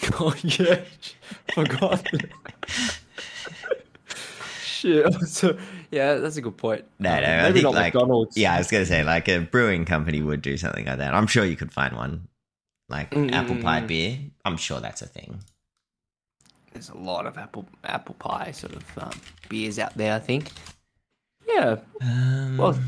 [0.20, 0.82] Oh yeah,
[1.54, 2.06] forgot.
[4.62, 5.12] Shit.
[5.26, 5.58] So,
[5.90, 6.84] yeah, that's a good point.
[7.00, 8.36] No, Um, no, I maybe think not like McDonald's.
[8.36, 11.14] yeah, I was gonna say like a brewing company would do something like that.
[11.14, 12.28] I'm sure you could find one,
[12.88, 13.86] like Mm, apple pie mm.
[13.88, 14.18] beer.
[14.44, 15.40] I'm sure that's a thing.
[16.72, 20.14] there's a lot of apple apple pie sort of um, beers out there.
[20.14, 20.52] I think.
[21.48, 22.78] Yeah, Um, Well,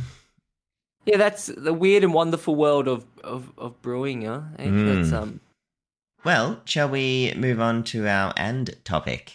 [1.06, 4.22] yeah, that's the weird and wonderful world of of, of brewing.
[4.26, 4.42] Huh?
[4.58, 4.86] Mm.
[4.94, 5.40] That's um.
[6.24, 9.32] well, shall we move on to our end topic?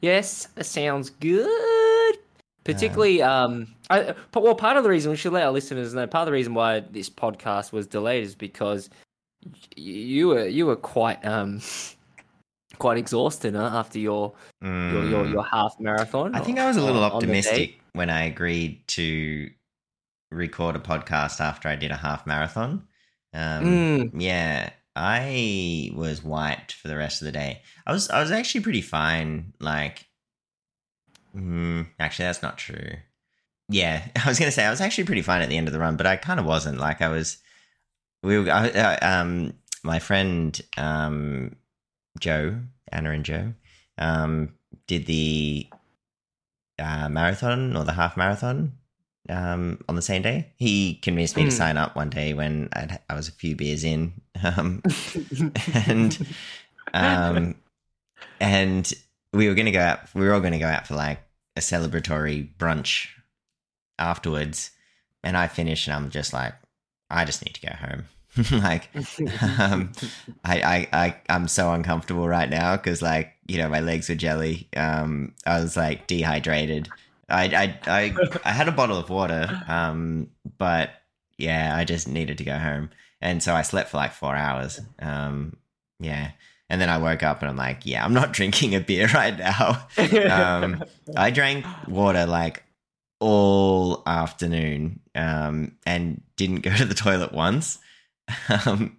[0.00, 2.18] Yes, that sounds good.
[2.64, 6.06] Particularly, um, I, well, part of the reason we should let our listeners know.
[6.06, 8.88] Part of the reason why this podcast was delayed is because
[9.44, 11.60] y- you were you were quite um
[12.78, 15.32] quite exhausted huh, after your, your your Mm.
[15.32, 16.34] your half marathon.
[16.36, 17.38] I think I was a little on- on the day.
[17.38, 19.50] optimistic when I agreed to
[20.30, 22.86] record a podcast after I did a half marathon.
[23.34, 24.10] Um, Mm.
[24.20, 27.62] Yeah, I was wiped for the rest of the day.
[27.86, 29.52] I was I was actually pretty fine.
[29.58, 30.06] Like,
[31.36, 32.96] mm, actually, that's not true.
[33.68, 35.80] Yeah, I was gonna say I was actually pretty fine at the end of the
[35.80, 36.78] run, but I kind of wasn't.
[36.78, 37.38] Like, I was.
[38.22, 41.56] We were, I, uh, um my friend um
[42.20, 42.60] Joe
[42.92, 43.52] Anna and Joe
[43.98, 44.54] um
[44.86, 45.66] did the
[46.82, 48.72] uh, marathon or the half marathon
[49.28, 50.52] um, on the same day.
[50.56, 51.56] He convinced me to Hmm.
[51.56, 54.12] sign up one day when I'd, I was a few beers in,
[54.44, 54.82] um,
[55.86, 56.18] and
[56.92, 57.54] um,
[58.40, 58.92] and
[59.32, 60.00] we were going to go out.
[60.14, 61.20] We were all going to go out for like
[61.56, 63.08] a celebratory brunch
[63.98, 64.70] afterwards.
[65.24, 66.54] And I finished, and I'm just like,
[67.08, 68.06] I just need to go home.
[68.52, 68.88] like,
[69.58, 69.92] um,
[70.44, 74.14] I, I, I, I'm so uncomfortable right now because, like, you know, my legs were
[74.14, 74.68] jelly.
[74.76, 76.88] Um, I was like dehydrated.
[77.28, 78.14] I, I, I,
[78.44, 80.90] I had a bottle of water, um, but
[81.38, 82.90] yeah, I just needed to go home,
[83.20, 84.80] and so I slept for like four hours.
[84.98, 85.56] Um,
[85.98, 86.32] yeah,
[86.70, 89.36] and then I woke up and I'm like, yeah, I'm not drinking a beer right
[89.38, 89.86] now.
[89.98, 90.82] Um,
[91.16, 92.62] I drank water like
[93.20, 97.78] all afternoon, um, and didn't go to the toilet once.
[98.66, 98.98] Um,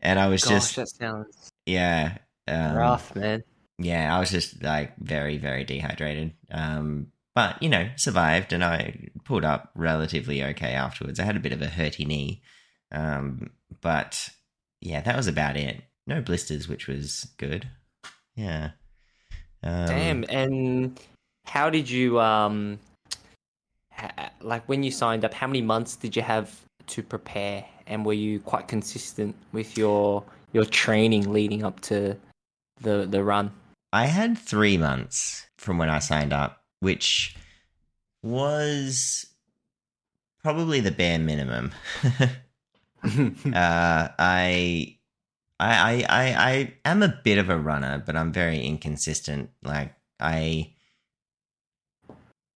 [0.00, 3.42] and I was Gosh, just that sounds yeah, um, rough, man.
[3.78, 6.34] yeah, I was just like very, very dehydrated.
[6.50, 11.20] Um, but you know, survived and I pulled up relatively okay afterwards.
[11.20, 12.42] I had a bit of a hurty knee,
[12.92, 14.30] um, but
[14.80, 15.82] yeah, that was about it.
[16.06, 17.68] No blisters, which was good.
[18.34, 18.70] Yeah.
[19.62, 20.24] Um, Damn.
[20.28, 21.00] And
[21.44, 22.78] how did you um,
[23.92, 25.34] ha- like when you signed up?
[25.34, 27.64] How many months did you have to prepare?
[27.90, 32.16] And were you quite consistent with your your training leading up to
[32.80, 33.52] the the run?
[33.92, 37.36] I had three months from when I signed up, which
[38.22, 39.26] was
[40.42, 41.72] probably the bare minimum.
[42.04, 42.30] uh,
[43.04, 44.96] I, I,
[45.58, 49.50] I, I, I am a bit of a runner, but I'm very inconsistent.
[49.62, 50.72] Like I,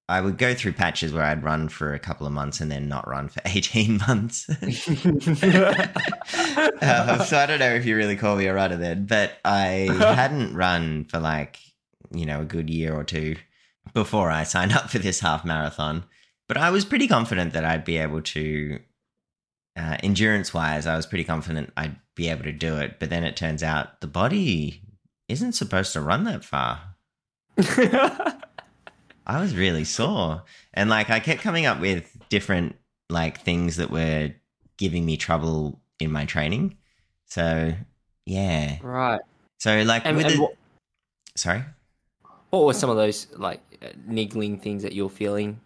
[0.09, 2.89] I would go through patches where I'd run for a couple of months and then
[2.89, 4.49] not run for 18 months.
[4.51, 4.55] uh,
[7.25, 10.55] so I don't know if you really call me a runner then, but I hadn't
[10.55, 11.59] run for like,
[12.13, 13.37] you know, a good year or two
[13.95, 16.05] before I signed up for this half marathon.
[16.49, 18.81] But I was pretty confident that I'd be able to,
[19.77, 23.01] uh, endurance wise, I was pretty confident I'd be able to do it.
[23.01, 24.83] But then it turns out the body
[25.29, 26.97] isn't supposed to run that far.
[29.27, 30.43] I was really sore.
[30.73, 32.77] And like I kept coming up with different
[33.09, 34.33] like things that were
[34.77, 36.77] giving me trouble in my training.
[37.27, 37.75] So
[38.27, 38.79] yeah.
[38.83, 39.21] right.
[39.59, 40.57] So like And, with and the, what,
[41.37, 41.65] sorry.
[42.51, 45.61] what were some of those like uh, niggling things that you're feeling,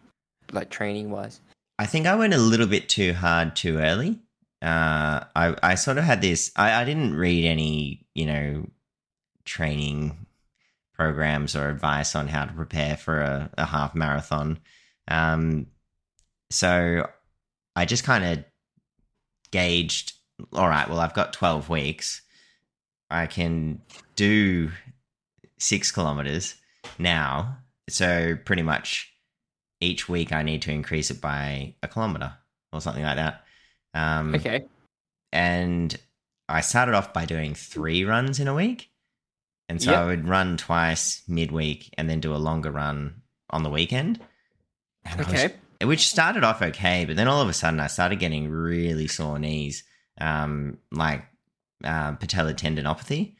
[0.53, 1.41] like training wise?
[1.79, 4.21] I think I went a little bit too hard too early.
[4.61, 6.51] Uh, I I sort of had this.
[6.57, 8.67] I, I didn't read any you know
[9.45, 10.27] training
[10.99, 14.59] programs or advice on how to prepare for a, a half marathon.
[15.09, 15.69] Um,
[16.51, 17.07] so
[17.77, 18.45] I just kind of
[19.53, 20.13] gauged,
[20.53, 22.23] all right, well, I've got 12 weeks.
[23.11, 23.81] I can
[24.17, 24.71] do
[25.59, 26.57] six kilometers
[26.99, 27.59] now.
[27.89, 29.11] So pretty much
[29.81, 32.33] each week I need to increase it by a kilometer
[32.73, 33.45] or something like that.
[33.95, 34.65] Um, Okay.
[35.33, 35.97] and
[36.49, 38.91] I started off by doing three runs in a week.
[39.69, 40.01] And so Yep.
[40.01, 44.21] I would run twice midweek and then do a longer run on the weekend.
[45.05, 45.55] And I was- Okay.
[45.87, 49.39] which started off okay, but then all of a sudden I started getting really sore
[49.39, 49.85] knees,
[50.21, 51.25] um, like
[51.85, 53.37] uh, patellar tendinopathy,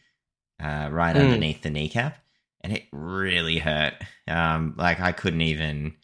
[0.63, 1.21] uh, right Mm.
[1.23, 2.17] underneath the kneecap,
[2.61, 3.95] and it really hurt.
[4.29, 5.97] Um, like I couldn't even,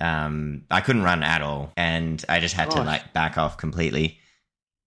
[0.00, 4.18] um, I couldn't run at all, and I just had to like back off completely.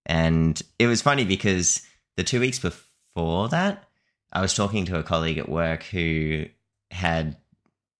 [0.04, 1.80] And it was funny because
[2.18, 3.88] the two weeks before that,
[4.34, 6.46] I was talking to a colleague at work who
[6.90, 7.36] had,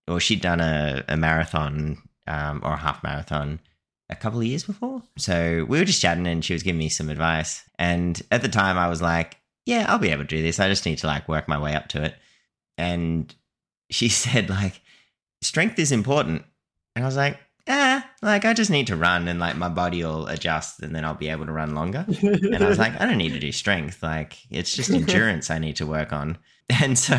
[0.08, 3.60] or she'd done a, a marathon um, or a half marathon
[4.10, 5.02] a couple of years before.
[5.16, 7.62] So we were just chatting and she was giving me some advice.
[7.78, 10.60] And at the time, I was like, yeah, I'll be able to do this.
[10.60, 12.14] I just need to like work my way up to it.
[12.76, 13.34] And
[13.90, 14.80] she said, like,
[15.42, 16.44] strength is important.
[16.96, 20.04] And I was like, ah, like I just need to run and like my body
[20.04, 22.04] will adjust and then I'll be able to run longer.
[22.08, 24.02] And I was like, I don't need to do strength.
[24.02, 26.38] Like, it's just endurance I need to work on.
[26.82, 27.18] And so,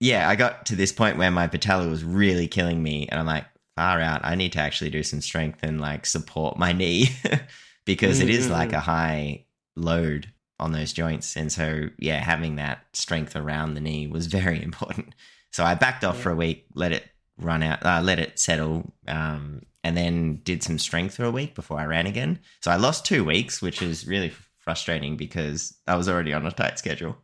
[0.00, 3.06] yeah, I got to this point where my patella was really killing me.
[3.08, 3.44] And I'm like,
[3.76, 4.24] far out.
[4.24, 7.08] I need to actually do some strength and like support my knee
[7.84, 9.44] because it is like a high
[9.76, 11.36] load on those joints.
[11.36, 15.14] And so, yeah, having that strength around the knee was very important.
[15.52, 16.22] So I backed off Yeah.
[16.22, 17.04] for a week, let it
[17.38, 21.54] run out, uh, let it settle, um, and then did some strength for a week
[21.54, 22.38] before I ran again.
[22.60, 26.50] So I lost two weeks, which is really frustrating because I was already on a
[26.50, 27.16] tight schedule.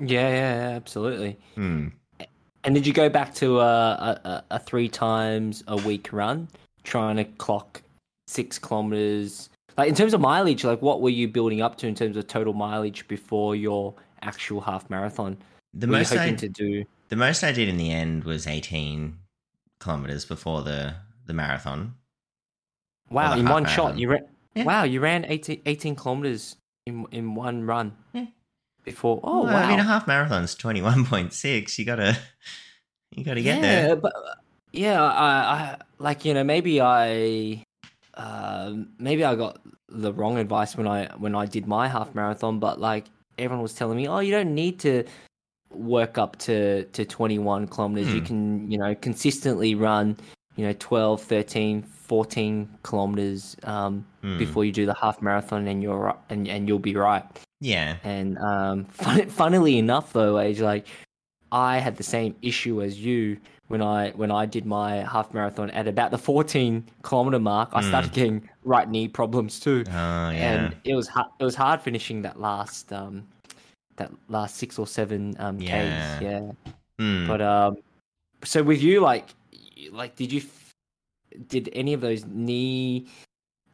[0.00, 1.38] yeah, yeah, yeah, absolutely.
[1.54, 1.88] Hmm.
[2.64, 3.64] And did you go back to a,
[4.24, 6.48] a, a- three times a week run,
[6.82, 7.82] trying to clock
[8.26, 9.50] six kilometers?
[9.76, 12.26] Like in terms of mileage, like what were you building up to in terms of
[12.26, 15.36] total mileage before your actual half marathon?
[15.74, 16.84] The were most you I hoping to do?
[17.08, 19.18] The most I did in the end was 18
[19.78, 20.94] kilometers before the
[21.26, 21.94] the marathon.
[23.10, 24.26] Wow, the in one shot, you ran.
[24.54, 24.64] Yeah.
[24.64, 27.96] Wow, you ran 18, 18 kilometers in in one run.
[28.12, 28.26] Yeah.
[28.84, 31.78] Before, oh Well, wow, I mean, a half marathon's 21.6.
[31.78, 32.18] You gotta
[33.10, 33.96] you gotta get there.
[33.96, 34.12] but
[34.72, 37.64] yeah, I, I like you know maybe I,
[38.14, 42.58] uh, maybe I got the wrong advice when I when I did my half marathon.
[42.58, 43.06] But like
[43.38, 45.04] everyone was telling me, oh, you don't need to
[45.76, 48.12] work up to to 21 kilometers.
[48.12, 48.26] You Hmm.
[48.26, 50.16] can you know consistently run
[50.56, 54.38] you know 12, 13, 14 kilometers um, Hmm.
[54.38, 57.24] before you do the half marathon, and you're and, and you'll be right.
[57.60, 57.96] Yeah.
[58.04, 60.86] And um, fun, funnily enough, though, age like
[61.52, 65.70] I had the same issue as you when I when I did my half marathon
[65.70, 67.70] at about the 14 kilometer mark.
[67.72, 67.88] I Mm.
[67.88, 70.30] started getting right knee problems too, Oh yeah.
[70.30, 73.26] and it was hard, it was hard finishing that last um
[73.96, 76.18] that last six or seven um Yeah.
[76.18, 76.22] k's.
[76.22, 76.52] Yeah,
[76.98, 77.26] Hmm.
[77.26, 77.76] but um,
[78.44, 79.28] so with you, like
[79.92, 80.42] like did you
[81.48, 83.06] did any of those knee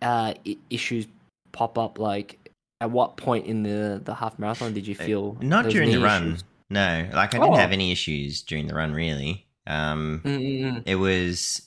[0.03, 1.07] uh I- issues
[1.53, 2.37] pop up like?
[2.83, 6.01] At what point in the, the half marathon did you feel Uh, Not during the
[6.01, 6.29] run.
[6.29, 6.45] issues?
[6.71, 7.07] No.
[7.13, 7.57] Like I didn't Oh.
[7.57, 9.45] have any issues during the run really.
[9.67, 10.83] Um Mm-mm-mm.
[10.87, 11.61] it was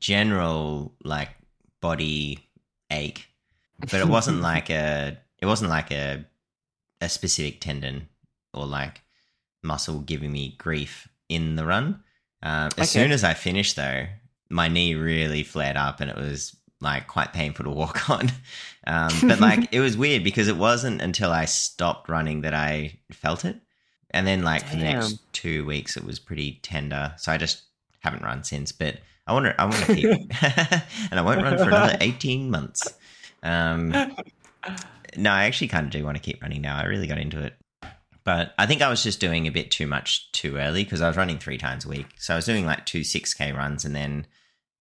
[0.00, 1.28] general like
[1.80, 2.40] body
[2.90, 3.28] ache.
[3.78, 6.24] But it wasn't like a it wasn't like a
[7.00, 8.08] a specific tendon
[8.52, 9.02] or like
[9.62, 12.02] muscle giving me grief in the run.
[12.42, 12.86] Um, as Okay.
[12.86, 14.06] soon as I finished though,
[14.48, 18.30] my knee really flared up and it was like quite painful to walk on.
[18.86, 22.98] Um, but like it was weird because it wasn't until I stopped running that I
[23.12, 23.56] felt it.
[24.12, 27.14] And then like for the next two weeks it was pretty tender.
[27.18, 27.62] So I just
[28.00, 28.72] haven't run since.
[28.72, 28.96] But
[29.26, 32.94] I want to I want to keep and I won't run for another eighteen months.
[33.42, 34.02] Um,
[35.16, 36.76] no, I actually kind of do want to keep running now.
[36.78, 37.54] I really got into it.
[38.22, 41.08] But I think I was just doing a bit too much too early because I
[41.08, 42.06] was running three times a week.
[42.18, 44.26] So I was doing like two 6K runs and then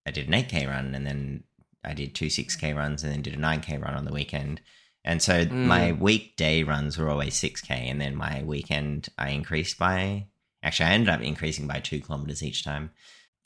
[0.06, 1.44] I did an 8K run and then
[1.84, 4.62] I did two 6K runs and then did a 9K run on the weekend.
[5.06, 5.64] And so Mm.
[5.64, 10.28] my weekday runs were always 6K and then my weekend I increased by,
[10.62, 12.92] actually, I ended up increasing by two kilometers each time.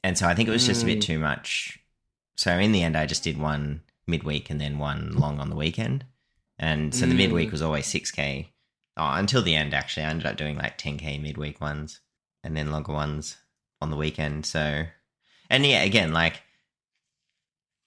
[0.03, 1.03] And so I think it was just a bit Mm.
[1.03, 1.79] too much.
[2.35, 5.55] So in the end, I just did one midweek and then one long on the
[5.55, 6.05] weekend.
[6.63, 7.17] And so the Mm.
[7.17, 8.47] midweek was always 6K.
[8.95, 10.05] Oh, until the end, actually.
[10.05, 11.99] I ended up doing like 10K midweek ones
[12.41, 13.35] and then longer ones
[13.81, 14.45] on the weekend.
[14.45, 14.85] So,
[15.49, 16.41] and yeah, again, like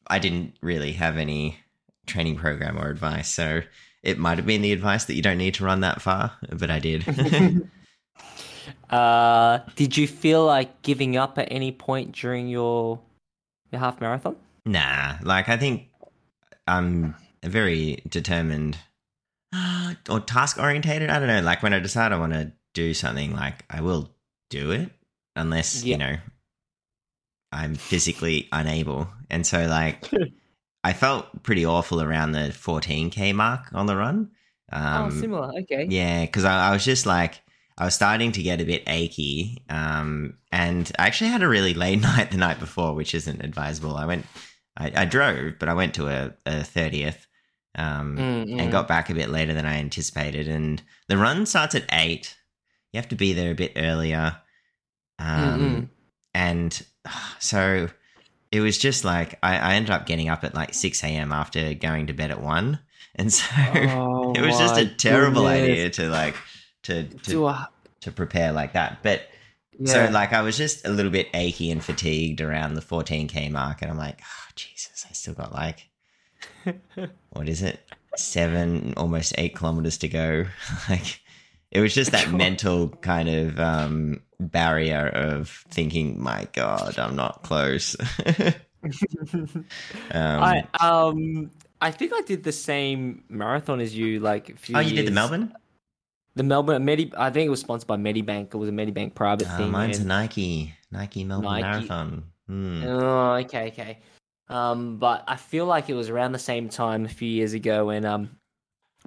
[0.06, 1.58] I didn't really have any
[2.06, 3.30] training program or advice.
[3.30, 3.62] So
[4.02, 6.70] it might have been the advice that you don't need to run that far, but
[6.70, 7.02] I did.
[8.90, 13.00] uh, did you feel like giving up at any point during your
[13.72, 14.36] your half marathon?
[14.66, 15.88] Nah, like I think
[16.68, 17.14] I'm
[17.48, 18.76] very determined
[20.08, 21.10] or task orientated.
[21.10, 21.40] I don't know.
[21.40, 24.10] Like when I decide I want to do something, like I will
[24.50, 24.90] do it
[25.34, 25.92] unless Yeah.
[25.94, 26.16] you know
[27.52, 29.08] I'm physically unable.
[29.30, 30.10] And so, like,
[30.84, 34.30] I felt pretty awful around the 14k mark on the run.
[34.70, 35.52] Um, oh, similar.
[35.60, 35.86] Okay.
[35.88, 37.40] yeah, because I, I was just like,
[37.78, 39.62] I was starting to get a bit achy.
[39.70, 43.96] Um, and I actually had a really late night the night before, which isn't advisable.
[43.96, 44.26] I went,
[44.76, 47.25] I, I drove, but I went to a, a 30th
[47.76, 48.60] um, Mm, mm.
[48.60, 50.48] and got back a bit later than I anticipated.
[50.48, 52.36] And the run starts at eight.
[52.92, 54.36] You have to be there a bit earlier.
[55.18, 55.88] Um, Mm-mm.
[56.34, 56.86] and
[57.38, 57.88] so
[58.52, 61.32] it was just like, I, I ended up getting up at like 6 a.m.
[61.32, 62.80] after going to bed at one.
[63.18, 65.70] And so Oh, it was just a terrible goodness.
[65.70, 66.36] idea to like
[66.82, 67.66] to to, I-
[68.02, 68.98] to prepare like that.
[69.02, 69.22] But
[69.86, 73.80] so like I was just a little bit achy and fatigued around the 14k mark,
[73.80, 75.88] and I'm like, oh Jesus, I still got like
[77.30, 77.80] what is it,
[78.16, 80.44] seven, almost eight kilometers to go.
[80.88, 81.20] like
[81.70, 87.42] it was just that mental kind of um, barrier of thinking, my God, I'm not
[87.42, 87.96] close.
[88.84, 89.64] um,
[90.12, 91.50] I um
[91.80, 94.20] I think I did the same marathon as you.
[94.20, 95.52] Like a few oh, you did the Melbourne?
[96.34, 97.12] The Melbourne Medi.
[97.16, 98.54] I think it was sponsored by Medibank.
[98.54, 99.70] It was a Medibank private Oh, thing.
[99.70, 101.62] mine's a Nike, Nike Melbourne Nike.
[101.62, 102.24] Marathon.
[102.46, 102.84] Hmm.
[102.84, 103.98] Oh, okay, okay.
[104.48, 107.86] Um, but I feel like it was around the same time a few years ago
[107.86, 108.30] when um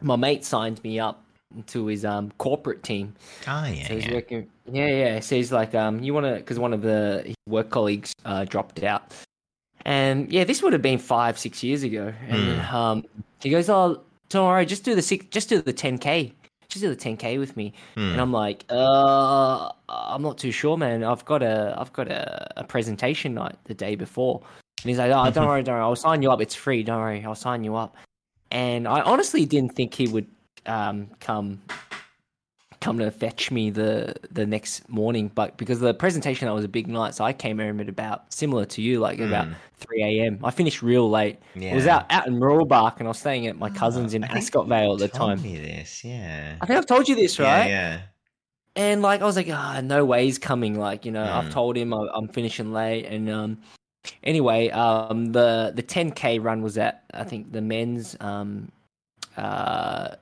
[0.01, 1.23] my mate signed me up
[1.67, 3.15] to his um corporate team.
[3.47, 4.13] Oh yeah, So he's yeah.
[4.13, 4.49] working.
[4.71, 5.19] Yeah, yeah.
[5.19, 6.35] So he's like, um, you want to?
[6.35, 9.13] Because one of the work colleagues uh, dropped out,
[9.85, 12.13] and yeah, this would have been five, six years ago.
[12.27, 12.75] And Hmm.
[12.75, 13.05] um,
[13.41, 16.33] he goes, "Oh, don't just do the six, just do the ten k,
[16.67, 18.11] just do the ten k with me." Hmm.
[18.11, 21.03] And I'm like, uh, I'm not too sure, man.
[21.03, 24.41] I've got a, I've got a, a presentation night the day before.
[24.81, 25.83] And he's like, oh, don't worry, don't worry.
[25.83, 26.41] I'll sign you up.
[26.41, 26.83] It's free.
[26.83, 27.23] Don't worry.
[27.25, 27.95] I'll sign you up.
[28.51, 30.27] And I honestly didn't think he would
[30.65, 31.61] um, come
[32.81, 36.69] come to fetch me the the next morning, but because the presentation that was a
[36.69, 39.55] big night, so I came home at about similar to you, like about Mm.
[39.75, 40.39] three a.m.
[40.43, 41.39] I finished real late.
[41.55, 41.73] yeah.
[41.73, 44.67] It was out out in Mooroolbark, and I was staying at my cousin's in Ascot
[44.67, 45.41] Vale at the time.
[45.41, 46.55] Me this, yeah.
[46.61, 47.67] I think I've told you this, right?
[47.67, 47.99] Yeah,
[48.77, 50.79] And like I was like, ah, no way he's coming.
[50.79, 51.51] Like you know, I've Mm.
[51.51, 53.05] told him I, I'm finishing late.
[53.05, 53.57] And um,
[54.23, 58.71] anyway, um, the the 10k run was at I think the men's um,
[59.37, 60.15] uh,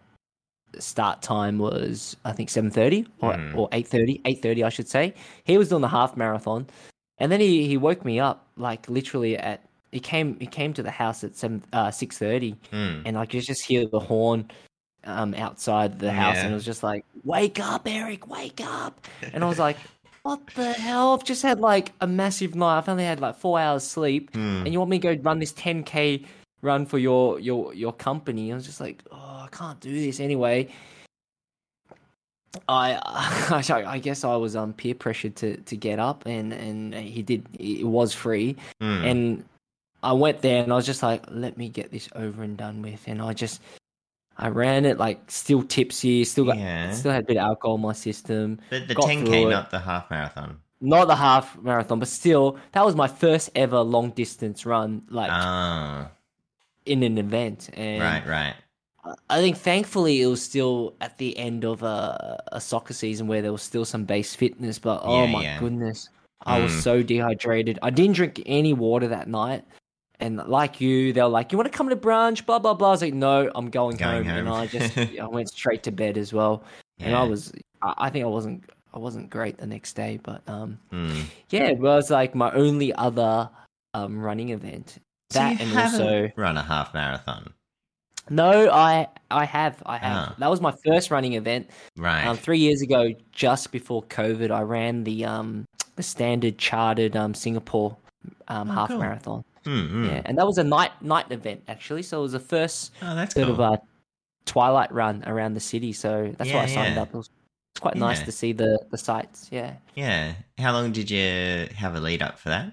[0.79, 3.57] start time was I think 7:30 or Mm.
[3.57, 5.13] or 8:30, 8:30 I should say.
[5.43, 6.67] He was doing the half marathon,
[7.17, 10.83] and then he he woke me up like literally at he came he came to
[10.83, 12.55] the house at seven uh 6:30.
[12.71, 13.01] Mm.
[13.05, 14.49] and I could just hear the horn
[15.05, 16.43] um, outside the house, Yeah.
[16.43, 18.27] and it was just like, "Wake up, Eric!
[18.27, 18.99] Wake up!"
[19.33, 19.77] And I was like,
[20.27, 21.13] "What the hell?
[21.13, 22.77] I've just had like a massive night.
[22.79, 24.63] I've only had like four hours sleep, Mm.
[24.65, 26.25] and you want me to go run this 10k
[26.61, 30.19] run for your your your company?" I was just like, "Oh, I can't do this
[30.19, 30.67] anyway."
[32.67, 32.99] I
[33.95, 37.45] I guess I was um peer pressured to to get up, and and he did.
[37.59, 39.11] It was free, Mm.
[39.11, 39.45] and
[40.03, 42.83] I went there and I was just like, let me get this over and done
[42.83, 43.01] with.
[43.07, 43.59] And I just,
[44.37, 46.91] I ran it like still tipsy, still got, Yeah.
[46.91, 48.59] still had a bit of alcohol in my system.
[48.69, 50.59] But the 10k, not the half marathon.
[50.79, 55.31] Not the half marathon, but still, that was my first ever long distance run, like
[55.31, 56.11] Ah,
[56.85, 57.69] in an event.
[57.73, 58.53] And right, right.
[59.29, 63.41] I think thankfully it was still at the end of a, a soccer season where
[63.41, 64.77] there was still some base fitness.
[64.77, 65.59] But oh Yeah, my yeah.
[65.59, 66.09] goodness,
[66.45, 66.81] I was Mm.
[66.81, 67.79] so dehydrated.
[67.81, 69.63] I didn't drink any water that night.
[70.19, 72.87] And like you, they were like, "You want to come to brunch?" Blah blah blah.
[72.89, 74.47] I was like, "No, I'm going, Going home.
[74.47, 74.49] And.
[74.49, 76.63] I just, I went straight to bed as well.
[76.99, 77.53] And I was,
[77.83, 78.63] I, think I wasn't,
[78.93, 80.19] I wasn't great the next day.
[80.23, 81.25] But um, Mm.
[81.51, 83.49] yeah, it was like my only other
[83.93, 84.97] um running event.
[85.29, 87.53] So That and also run a half marathon,
[88.29, 90.17] no, I I have I have.
[90.29, 90.35] Ah.
[90.39, 91.69] That was my first running event.
[91.95, 92.25] right?
[92.25, 95.65] Um, three years ago, just before COVID, I ran the um
[95.95, 97.95] the standard chartered um Singapore
[98.47, 98.99] um Oh, half cool.
[98.99, 99.43] marathon.
[99.67, 100.07] Mm, mm.
[100.07, 102.03] Yeah, and that was a night night event actually.
[102.03, 103.61] So it was the first Oh, that's sort cool.
[103.61, 103.81] of a
[104.45, 105.93] twilight run around the city.
[105.93, 107.01] So that's why I signed yeah.
[107.01, 107.09] up.
[107.09, 107.29] It was
[107.73, 109.49] it's quite nice to see the the sights.
[109.51, 109.73] Yeah.
[109.93, 110.33] yeah.
[110.57, 112.71] How long did you have a lead up for that?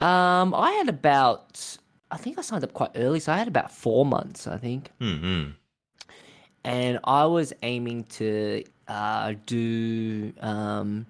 [0.00, 1.76] Um, I had about
[2.10, 4.46] I think I signed up quite early, so I had about four months.
[4.46, 4.90] I think.
[5.00, 5.52] Mm, mm.
[6.64, 11.06] and I was aiming to uh, do um,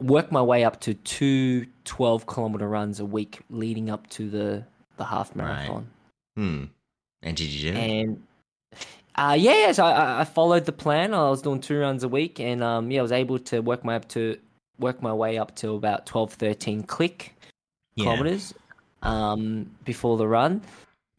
[0.00, 4.64] work my way up to two 12 kilometer runs a week leading up to the
[4.96, 5.46] the half Right.
[5.46, 5.86] marathon.
[6.36, 6.64] Hmm.
[7.22, 7.80] And did you do it?
[7.80, 8.22] And
[9.14, 11.12] Uh, yeah, yeah, so I, I followed the plan.
[11.12, 13.84] I was doing two runs a week, and um, yeah, I was able to work
[13.84, 14.38] my up to
[14.78, 17.34] work my way up to about 12, 13 click
[17.94, 18.04] Yeah.
[18.04, 18.54] kilometers
[19.02, 20.62] um, before the run,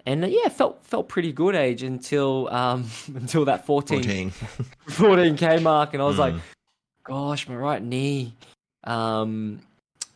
[0.07, 4.32] and uh, yeah, felt felt pretty good age until um, until that 14, 14.
[4.89, 6.41] 14k mark, and I was like, Mm.
[7.03, 8.34] gosh, my right knee,
[8.86, 9.61] um,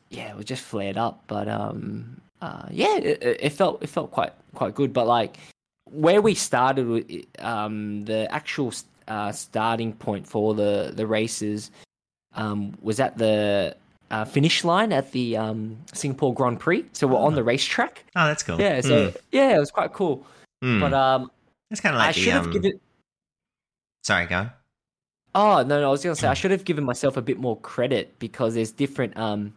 [0.09, 4.11] yeah, it was just flared up, but um, uh, yeah, it, it felt it felt
[4.11, 5.37] quite quite good, but like
[5.89, 7.05] where we started with
[7.39, 8.73] um, the actual
[9.07, 11.71] uh, starting point for the the races
[12.35, 13.75] um, was at the
[14.11, 16.85] uh, finish line at the um, Singapore Grand Prix.
[16.93, 18.03] So we're on the racetrack.
[18.15, 18.59] Oh, that's cool.
[18.59, 19.17] Yeah, so Mm.
[19.31, 20.25] yeah, it was quite cool.
[20.63, 20.79] Mm.
[20.81, 21.31] But um,
[21.71, 22.51] it's kind of like the should have um.
[22.51, 22.79] given.
[24.03, 24.37] Sorry, go.
[24.37, 24.51] on.
[25.35, 27.59] Oh no, no, I was gonna say I should have given myself a bit more
[27.59, 29.53] credit because there's different, um,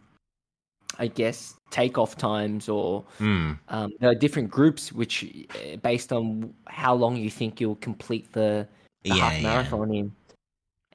[0.99, 3.57] I guess, takeoff times or Mm.
[3.69, 5.23] um, there are different groups which,
[5.55, 8.67] uh, based on how long you think you'll complete the,
[9.03, 9.43] the Yeah, half yeah.
[9.43, 10.11] marathon in,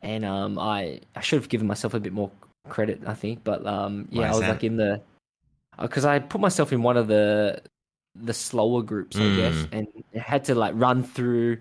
[0.03, 2.31] and um, I I should have given myself a bit more
[2.69, 4.49] credit, I think, but um, yeah, I was that?
[4.51, 5.01] like in the
[5.81, 7.61] because I put myself in one of the
[8.15, 9.69] the slower groups, I guess, Mm.
[9.73, 9.87] and
[10.23, 11.59] had to like run through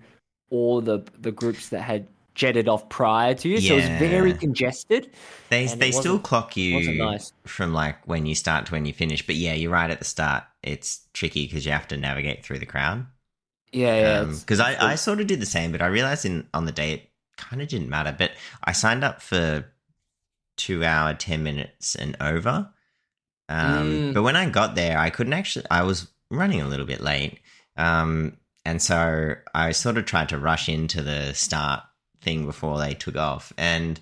[0.51, 4.33] all the the groups that had jetted off prior to you, so it was very
[4.33, 5.09] congested.
[5.49, 7.33] They they still clock you nice.
[7.45, 9.25] from like when you start to when you finish.
[9.25, 10.43] But yeah, you're right at the start.
[10.61, 13.07] It's tricky because you have to navigate through the crowd.
[13.71, 14.23] Yeah, yeah.
[14.25, 16.71] Because it's I, I sort of did the same, but I realized in on the
[16.71, 18.15] day it kind of didn't matter.
[18.17, 18.31] But
[18.63, 19.65] I signed up for
[20.57, 22.69] two hour, ten minutes and over.
[23.49, 24.13] Um, Mm.
[24.13, 25.65] But when I got there, I couldn't actually.
[25.71, 27.39] I was running a little bit late,
[27.77, 31.83] um, and so I sort of tried to rush into the start
[32.25, 33.99] thing before they took off, and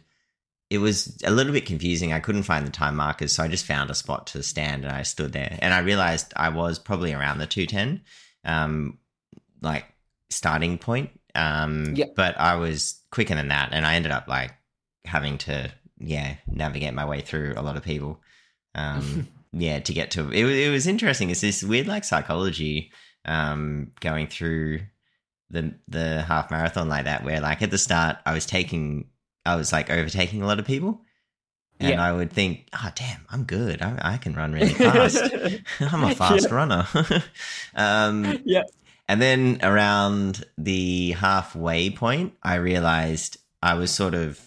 [0.70, 2.12] it was a little bit confusing.
[2.14, 4.92] I couldn't find the time markers, so I just found a spot to stand and
[4.94, 5.60] I stood there.
[5.62, 8.02] And I realized I was probably around the 210,
[8.46, 8.98] um,
[9.62, 9.86] like
[10.32, 11.12] starting point.
[11.36, 11.94] Um.
[12.16, 14.54] But I was quicker than that, and I ended up like
[15.06, 15.70] having to,
[16.00, 18.20] yeah, navigate my way through a lot of people.
[18.74, 20.44] Um, yeah, to get to it.
[20.44, 21.30] was- It was interesting.
[21.30, 22.92] It's this weird like psychology
[23.26, 24.82] um, going through
[25.54, 29.06] the the half marathon like that, where like at the start I was taking,
[29.46, 31.02] I was like overtaking a lot of people,
[31.80, 32.04] and Yeah.
[32.04, 33.82] I would think, oh damn, I'm good.
[33.82, 35.18] I, I can run really fast.
[35.80, 36.88] I'm a fast runner.
[37.76, 38.64] um, yeah.
[39.08, 44.40] and then around the halfway point, I realized I was sort of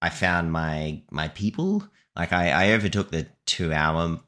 [0.00, 1.84] I found my my people.
[2.14, 4.20] Like I, I overtook the two hour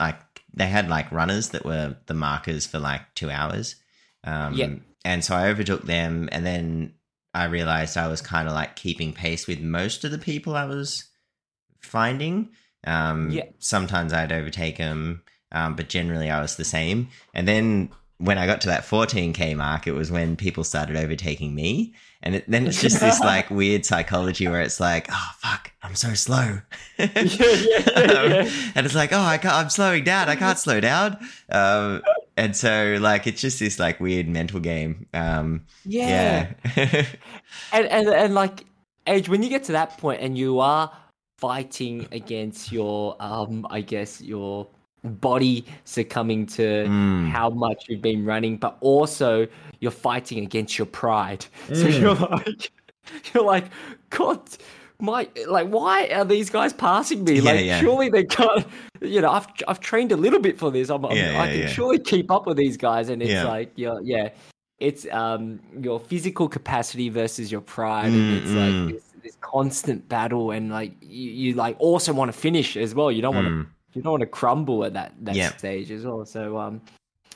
[0.00, 0.20] like
[0.52, 3.76] they had like runners that were the markers for like two hours.
[4.24, 4.74] Um Yeah.
[5.04, 6.94] And so I overtook them and then
[7.34, 10.64] I realized I was kind of like keeping pace with most of the people I
[10.66, 11.04] was
[11.80, 12.50] finding.
[12.86, 13.44] Um Yeah.
[13.58, 17.08] sometimes I'd overtake them, um, but generally I was the same.
[17.32, 21.52] And then when I got to that 14k mark, it was when people started overtaking
[21.54, 25.72] me, and it, then it's just this like weird psychology where it's like, oh fuck,
[25.82, 26.60] I'm so slow,
[26.98, 28.50] yeah, yeah, yeah.
[28.76, 31.16] and it's like, oh, I can't, I'm slowing down, I can't slow down,
[31.50, 32.02] um,
[32.36, 35.06] and so like it's just this like weird mental game.
[35.14, 36.52] Um, yeah.
[36.76, 37.06] yeah,
[37.72, 38.64] and and and like
[39.06, 40.90] age when you get to that point and you are
[41.38, 44.66] fighting against your um i guess your
[45.02, 47.28] body succumbing to Mm.
[47.28, 49.46] how much you've been running but also
[49.80, 52.00] you're fighting against your pride so Mm.
[52.00, 52.72] you're like
[53.34, 53.64] you're like
[54.10, 54.40] god
[55.00, 57.40] my like why are these guys passing me?
[57.40, 57.80] Yeah, like yeah.
[57.80, 58.66] surely they can't
[59.00, 60.88] you know i've i've trained a little bit for this.
[60.90, 63.98] I'm, I'm- Yeah, i can surely keep up with these guys and it's like yeah
[64.02, 64.28] yeah.
[64.80, 68.84] It's um your physical capacity versus your pride Mm, and it's mm.
[68.86, 72.92] like this, this constant battle and like you, you like also want to finish as
[72.94, 73.10] well.
[73.12, 73.66] You don't want to Mm.
[73.94, 76.26] you don't want to crumble at that that stage as well.
[76.26, 76.80] So um,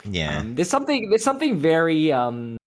[0.03, 2.57] yeah, um there's something there's something very um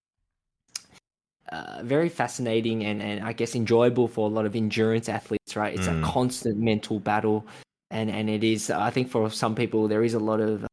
[1.53, 5.73] uh, very fascinating and, and I guess enjoyable for a lot of endurance athletes, right?
[5.77, 6.01] It's Mm.
[6.01, 7.45] a constant mental battle,
[7.91, 8.69] and and it is.
[8.69, 10.65] I think for some people there is a lot of,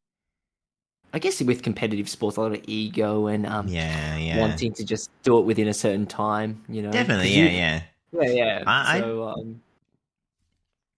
[1.13, 4.85] I guess with competitive sports, a lot of ego and um, yeah, yeah, wanting to
[4.85, 6.65] just do it within a certain time.
[6.69, 7.83] You know, definitely, yeah, you- yeah.
[8.13, 8.65] yeah, yeah.
[8.67, 9.63] I- I- so um,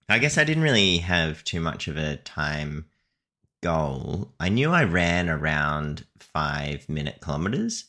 [0.08, 2.84] I guess I didn't really have too much of a time
[3.62, 4.32] goal.
[4.38, 7.86] I knew I ran around five minute kilometers.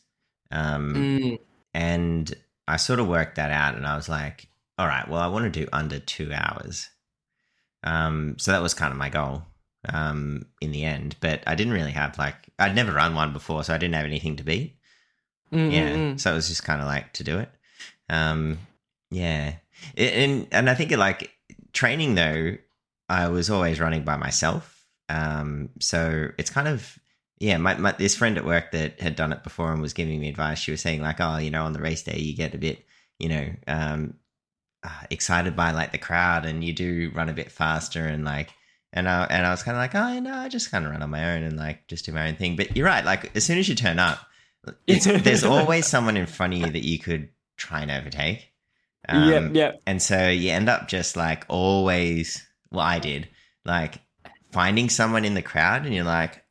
[0.52, 1.40] Um, mm,
[1.74, 2.34] and
[2.68, 4.48] I sort of worked that out and I was like,
[4.78, 6.90] all right, well, I want to do under two hours.
[7.84, 9.44] Um, so that was kind of my goal
[9.90, 11.16] um, in the end.
[11.20, 14.06] But I didn't really have like, I'd never run one before, so I didn't have
[14.06, 14.78] anything to beat.
[15.52, 15.90] mm, Yeah.
[15.96, 16.20] mm.
[16.20, 17.50] So it was just kind of like to do it.
[18.10, 18.60] Um,
[19.12, 19.56] yeah.
[19.96, 21.32] It, and, and I think it, like
[21.74, 22.58] training though,
[23.10, 24.86] I was always running by myself.
[25.10, 26.98] Um, so it's kind of,
[27.44, 30.20] yeah, my, my this friend at work that had done it before and was giving
[30.20, 30.60] me advice.
[30.60, 32.86] She was saying like, oh, you know, on the race day you get a bit,
[33.20, 34.16] you know, um,
[34.84, 38.50] uh, excited by like the crowd, and you do run a bit faster and like.
[38.96, 41.02] And I, and I was kind of like, oh, no, I just kind of run
[41.02, 42.56] on my own and like just do my own thing.
[42.56, 43.04] But you're right.
[43.04, 44.20] Like as soon as you turn up,
[44.86, 48.52] it's, there's always someone in front of you that you could try and overtake.
[49.10, 49.72] Um, yeah, yeah.
[49.88, 53.30] And so you end up just like always, well, I did,
[53.66, 53.96] like
[54.52, 56.43] finding someone in the crowd and you're like,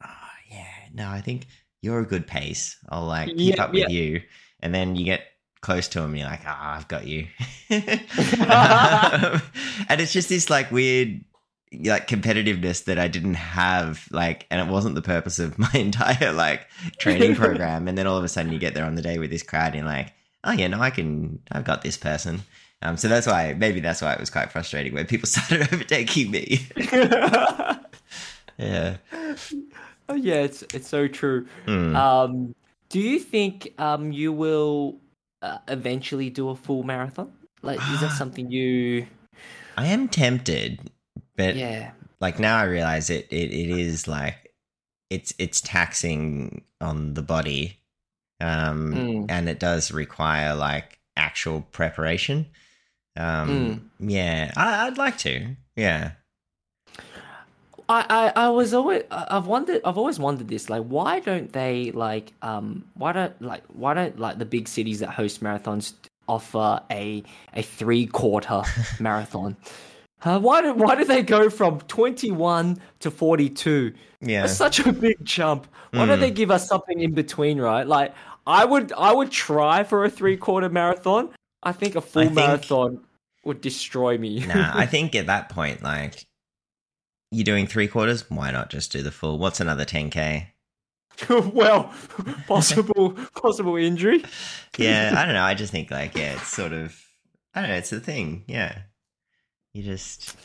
[0.93, 1.47] no, I think
[1.81, 2.77] you're a good pace.
[2.89, 3.89] I'll like keep Yeah, up with yeah.
[3.89, 4.23] you.
[4.61, 5.23] And then you get
[5.61, 7.27] close to him and you're like, ah, I've got you.
[7.71, 7.81] Um,
[9.89, 11.25] and it's just this like weird,
[11.85, 16.33] like competitiveness that I didn't have, like, and it wasn't the purpose of my entire
[16.33, 16.69] like
[16.99, 17.89] training program.
[17.89, 19.69] And then all of a sudden you get there on the day with this crowd
[19.75, 20.13] and you're like,
[20.45, 22.43] oh yeah, no, I can, I've got this person.
[22.83, 26.31] Um, so that's why, maybe that's why it was quite frustrating when people started overtaking
[26.33, 26.67] me.
[28.59, 28.97] yeah.
[30.13, 31.47] Oh yeah, it's it's so true.
[31.67, 31.97] Hmm.
[31.97, 32.55] Um,
[32.89, 35.01] do you think um you will
[35.41, 37.33] uh, eventually do a full marathon?
[37.63, 39.07] Like, is that something you?
[39.77, 40.91] I am tempted,
[41.37, 41.93] but Yeah.
[42.21, 44.53] like now I realize it, it, it is like,
[45.09, 47.79] it's, it's taxing on the body.
[48.41, 49.27] Um, Mm.
[49.31, 52.47] and it does require like actual preparation.
[53.17, 55.57] Um, yeah, I, I'd like to.
[55.77, 56.13] Yeah.
[57.93, 61.53] I, I, I was always I- I've wondered I've always wondered this like why don't
[61.53, 65.93] they like um why don't like why don't like the big cities that host marathons
[66.29, 67.23] offer a
[67.55, 68.63] a three quarter
[69.01, 69.57] marathon?
[70.25, 73.93] Uh, why do why do they go from twenty one to forty two?
[74.21, 74.43] Yeah.
[74.43, 75.67] That's such a big jump.
[75.91, 76.21] Why don't Mm.
[76.21, 77.87] they give us something in between, right?
[77.87, 78.15] Like
[78.47, 81.31] I would I would try for a three quarter marathon.
[81.65, 83.01] I think a full think- marathon
[83.45, 84.47] would destroy me.
[84.47, 86.25] nah, I think at that point, like,
[87.33, 88.31] you're doing three quarters.
[88.31, 89.39] Why not just do the full?
[89.39, 90.47] What's another 10k?
[91.53, 91.93] well,
[92.47, 94.25] possible possible injury.
[94.77, 95.43] Yeah, I don't know.
[95.43, 96.99] I just think like, yeah, it's sort of,
[97.55, 97.77] I don't know.
[97.77, 98.45] It's the thing.
[98.47, 98.79] Yeah,
[99.73, 100.37] you just.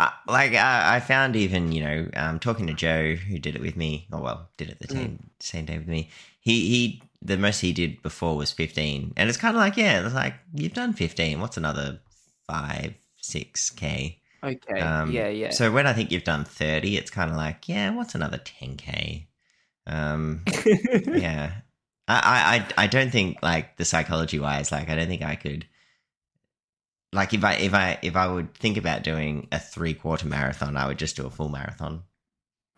[0.00, 3.60] Uh, like I I found even you know um, talking to Joe who did it
[3.60, 6.08] with me or well did it the same same day with me
[6.40, 10.02] he he the most he did before was 15 and it's kind of like yeah
[10.02, 12.00] it's like you've done 15 what's another
[12.46, 14.80] 5 6k Okay.
[14.80, 15.50] Um, yeah, yeah.
[15.50, 19.26] So when I think you've done 30, it's kind of like, yeah, what's another 10k?
[19.86, 20.42] Um,
[21.06, 21.52] yeah.
[22.06, 25.66] I, I, I- don't think like the psychology wise, like I don't think I could.
[27.12, 30.76] Like if I if I if I would think about doing a three quarter marathon,
[30.76, 32.02] I would just do a full marathon.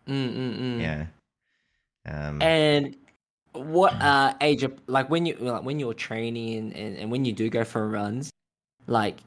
[0.07, 0.81] Mm, mm, mm.
[0.81, 1.05] Yeah.
[2.05, 2.95] Um, And
[3.53, 7.33] what uh age of like when you like when you're training and, and when you
[7.33, 8.29] do go for runs,
[8.85, 9.17] like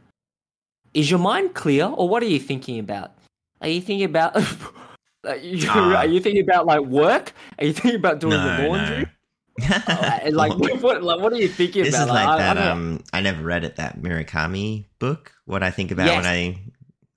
[0.94, 3.12] is your mind clear or what are you thinking about?
[3.60, 4.34] Are you thinking about
[5.24, 5.96] like, you, Ah.
[5.96, 7.32] are you thinking about like work?
[7.58, 9.02] Are you thinking about doing the no, laundry?
[9.02, 9.06] no.
[9.60, 12.04] Uh, like what like what are you thinking this about?
[12.04, 12.54] is like I- I that.
[12.54, 13.76] don't um, I never read it.
[13.76, 15.32] That Murakami book.
[15.44, 16.24] What I think about Yes.
[16.24, 16.58] when I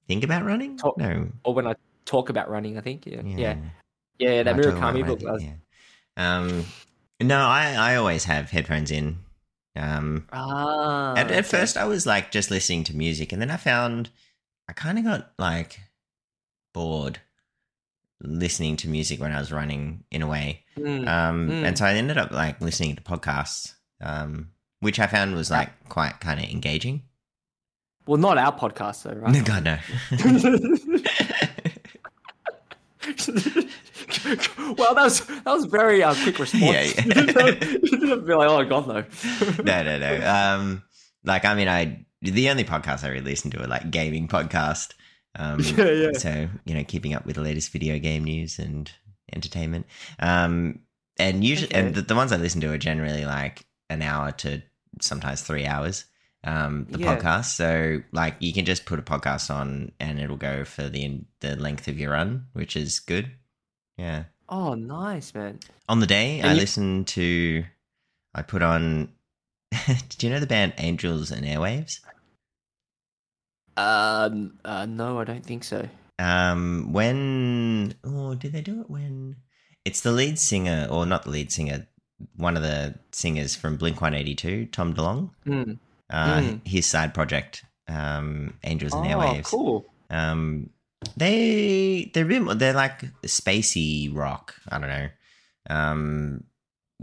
[0.09, 0.75] think about running.
[0.77, 1.29] Talk- no.
[1.45, 3.05] or when I talk about running, I think.
[3.05, 3.21] Yeah.
[3.23, 3.37] Yeah.
[3.37, 3.55] Yeah.
[4.19, 5.21] Yeah, that I Murakami book.
[5.23, 5.55] was- yeah.
[6.17, 6.65] Um,
[7.21, 9.22] no, I I always have headphones in.
[9.75, 11.13] Um, Ah.
[11.13, 11.41] at, at okay.
[11.41, 14.09] first I was like just listening to music, and then I found
[14.69, 15.79] I kind of got like
[16.73, 17.19] bored
[18.21, 20.63] listening to music when I was running in a way.
[20.77, 21.07] Mm.
[21.07, 21.63] Um, Mm.
[21.65, 25.69] and so I ended up like listening to podcasts, um, which I found was like
[25.89, 27.03] quite kind of engaging.
[28.05, 29.45] well, not our podcast though, right?
[29.45, 29.77] God no.
[34.77, 36.63] well, that was that was very uh, quick response.
[36.63, 37.45] Yeah, yeah.
[37.83, 39.03] you didn't be like, oh god, no.
[39.63, 40.27] no, no, no.
[40.27, 40.83] Um,
[41.23, 44.93] like, I mean, I the only podcast I really listen to are like gaming podcast.
[45.35, 46.11] Um, Yeah, yeah.
[46.13, 48.91] So you know, keeping up with the latest video game news and
[49.33, 49.85] entertainment.
[50.19, 50.79] Um,
[51.17, 54.61] and usually, and the, the ones I listen to are generally like an hour to
[55.01, 56.05] sometimes three hours.
[56.45, 57.15] Um, the Yeah.
[57.17, 57.55] podcast.
[57.55, 61.55] So like, you can just put a podcast on, and it'll go for the the
[61.55, 63.31] length of your run, which is good.
[63.97, 64.23] Yeah.
[64.49, 65.59] Oh, nice, man.
[65.89, 67.63] On the day, And I you- listen to.
[68.35, 69.09] I put on.
[69.71, 71.99] do you know the band Angels and Airwaves?
[73.75, 75.87] Um, uh, no, I don't think so.
[76.19, 79.37] Um, when oh, did they do it when?
[79.85, 81.87] It's the lead singer, or not the lead singer,
[82.35, 85.31] one of the singers from Blink One Eighty Two, Tom DeLonge.
[85.45, 85.79] Mm.
[86.09, 86.67] Uh, Mm.
[86.67, 89.45] his side project, um, Angels Oh, and Airwaves.
[89.45, 89.85] cool.
[90.11, 90.69] Um,
[91.17, 94.55] they they're a bit more, they're like spacey rock.
[94.69, 95.09] I don't know.
[95.69, 96.43] Um,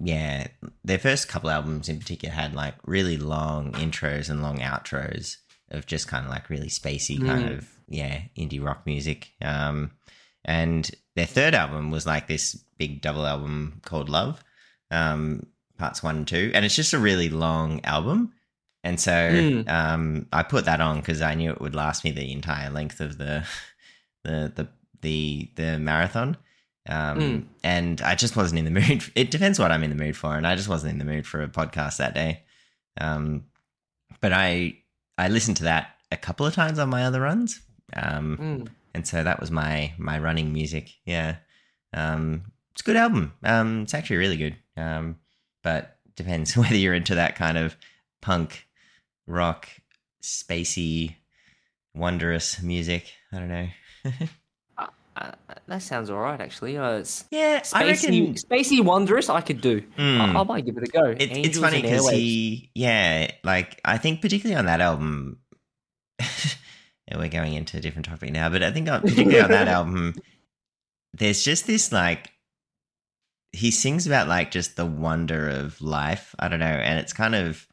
[0.03, 0.47] yeah,
[0.85, 5.37] their first couple albums in particular had like really long intros and long outros
[5.71, 7.59] of just kind of like really spacey kind Mm.
[7.59, 9.31] of yeah indie rock music.
[9.43, 9.93] Um,
[10.45, 14.43] and their third album was like this big double album called Love,
[14.91, 15.47] um,
[15.77, 18.33] parts one and two, and it's just a really long album.
[18.83, 19.69] And so Mm.
[19.69, 23.01] um, I put that on because I knew it would last me the entire length
[23.01, 23.45] of the
[24.25, 24.69] the the
[25.03, 26.37] the, the marathon.
[26.89, 27.45] Um, Mm.
[27.63, 29.05] And I just wasn't in the mood.
[29.15, 31.27] It depends what I'm in the mood for, and I just wasn't in the mood
[31.27, 32.43] for a podcast that day.
[33.01, 33.45] Um,
[34.21, 34.79] but I
[35.19, 37.61] I listened to that a couple of times on my other runs.
[37.95, 38.69] Um, Mm.
[38.95, 40.91] and so that was my my running music.
[41.05, 41.37] Yeah,
[41.95, 43.33] um, it's a good album.
[43.45, 44.57] Um, it's actually really good.
[44.77, 45.17] Um,
[45.63, 47.77] but depends whether you're into that kind of
[48.23, 48.67] punk,
[49.27, 49.69] rock,
[50.23, 51.17] spacey,
[51.95, 53.13] wondrous music.
[53.33, 53.69] I don't know.
[55.17, 55.33] Uh,
[55.67, 56.79] that sounds all right, actually.
[56.79, 59.29] Uh, it's yeah, I reckon spacey, spacey, wondrous.
[59.29, 59.83] I could do.
[59.99, 60.21] Mm.
[60.21, 61.05] I, I might give it a go.
[61.05, 65.39] It, it's funny because he, yeah, like I think particularly on that album,
[66.19, 69.69] and we're going into a different topic now, but I think on, particularly on that
[69.79, 70.15] album,
[71.13, 72.31] there's just this like
[73.53, 76.35] he sings about like just the wonder of life.
[76.39, 77.67] I don't know, and it's kind of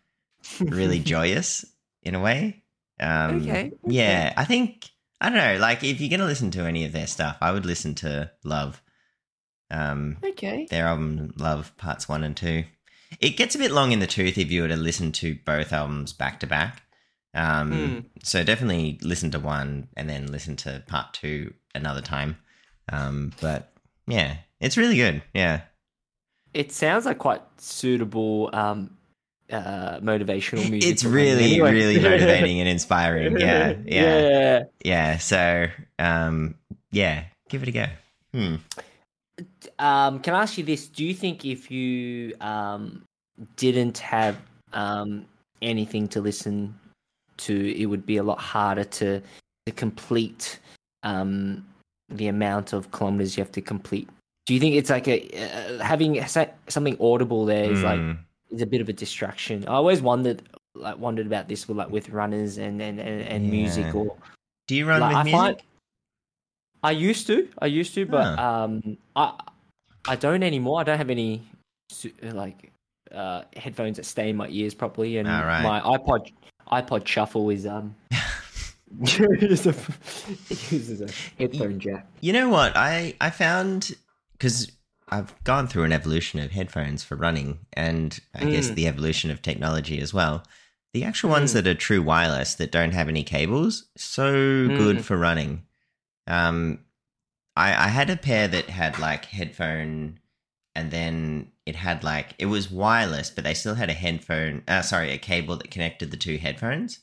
[0.60, 1.64] really joyous
[2.04, 2.64] in a way.
[3.00, 4.90] Um, Okay, Yeah, I think
[5.20, 5.58] I don't know.
[5.60, 8.82] Like if you're gonna listen to any of their stuff, I would listen to Love.
[9.70, 10.66] Um, okay.
[10.70, 12.64] their album Love Parts One and Two.
[13.20, 15.74] It gets a bit long in the tooth if you were to listen to both
[15.74, 16.84] albums back to back.
[17.34, 18.00] Um, Hmm.
[18.24, 22.38] So definitely listen to one and then listen to Part Two another time.
[22.92, 23.74] Um, but
[24.08, 25.22] yeah, it's really good.
[25.34, 25.62] Yeah,
[26.54, 28.97] It sounds like quite suitable um,
[29.52, 30.92] uh, motivational music.
[30.92, 31.72] it's really, anyway.
[31.72, 33.40] really motivating and inspiring.
[33.40, 34.64] Yeah, yeah, yeah.
[34.84, 35.18] yeah.
[35.18, 35.68] So
[36.00, 36.56] um,
[36.92, 37.86] yeah, give it a go.
[38.34, 38.56] Hmm.
[39.80, 40.88] Um, can I ask you this?
[40.88, 43.04] Do you think if you um,
[43.56, 44.38] didn't have
[44.74, 45.26] um,
[45.62, 46.78] anything to listen
[47.38, 49.22] to, it would be a lot harder to
[49.66, 50.60] to complete
[51.04, 51.66] um,
[52.10, 54.10] the amount of kilometers you have to complete?
[54.46, 56.24] Do you think it's like a uh, having
[56.68, 58.14] something audible there is like Hmm.
[58.52, 59.68] Is a bit of a distraction?
[59.68, 60.44] I always wondered
[60.76, 64.16] like wondered about this with like with runners and and and, and music or
[64.68, 65.40] Do you run like, with I music?
[65.40, 65.62] find-
[66.84, 69.34] I used to, I used to, but um, I
[70.08, 70.80] I don't anymore.
[70.80, 71.42] I don't have any
[72.22, 72.72] like
[73.12, 75.64] uh headphones that stay in my ears properly, and right.
[75.64, 76.32] my iPod
[76.72, 77.96] iPod Shuffle is um
[79.02, 79.76] uses a
[80.50, 82.08] uses a headphone jack.
[82.22, 82.78] You know what?
[82.78, 83.96] I I found
[84.34, 84.72] because
[85.10, 88.76] I've gone through an evolution of headphones for running, and I guess Mm.
[88.76, 90.44] the evolution of technology as well.
[90.94, 91.54] The actual ones Mm.
[91.56, 95.04] that are true wireless that don't have any cables, so good Mm.
[95.04, 95.64] for running.
[96.28, 96.80] Um,
[97.56, 100.20] I I had a pair that had like headphone,
[100.76, 104.64] and then it had like it was wireless, but they still had a headphone.
[104.68, 107.00] Uh, sorry, a cable that connected the two headphones.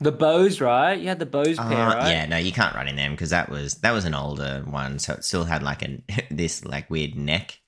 [0.00, 0.94] The Bose, right?
[0.98, 2.10] You had the Bose pair, Uh, right?
[2.10, 4.98] Yeah, no, you can't run in them because that was that was an older one,
[4.98, 7.58] so it still had like a this like weird neck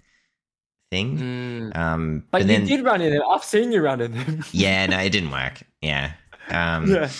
[0.90, 1.18] thing.
[1.18, 1.76] Mm.
[1.76, 3.22] Um, But, but, you then did run in them.
[3.28, 4.44] I've seen you run in them.
[4.52, 5.62] yeah, no, it didn't work.
[5.80, 6.12] Yeah.
[6.50, 7.10] Um, yeah.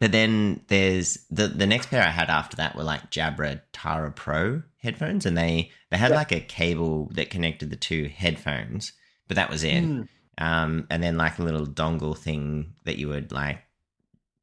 [0.00, 4.10] But then there's the the next pair I had after that were like Jabra Tara
[4.10, 6.16] Pro headphones, and they they had Yeah.
[6.16, 8.92] like a cable that connected the two headphones,
[9.28, 9.84] but that was it.
[9.84, 10.08] Mm.
[10.38, 13.58] um, and then like a little dongle thing that you would like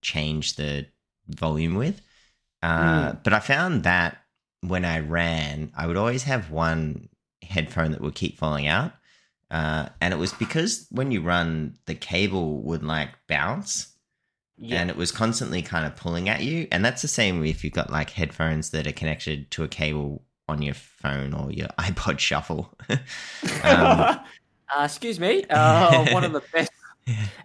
[0.01, 0.87] change the
[1.27, 2.01] volume with.
[2.63, 4.17] Uh, But I found that
[4.61, 7.09] when I ran, I would always have one
[7.43, 8.93] headphone that would keep falling out.
[9.51, 13.93] Uh, and it was because when you run, the cable would like bounce
[14.57, 14.81] Yeah.
[14.81, 16.67] and it was constantly kind of pulling at you.
[16.71, 20.23] And that's the same if you've got like headphones that are connected to a cable
[20.49, 22.73] on your phone or your iPod Shuffle.
[22.89, 22.99] um,
[23.63, 24.19] uh,
[24.83, 25.45] excuse me.
[25.49, 26.71] Uh, one of the best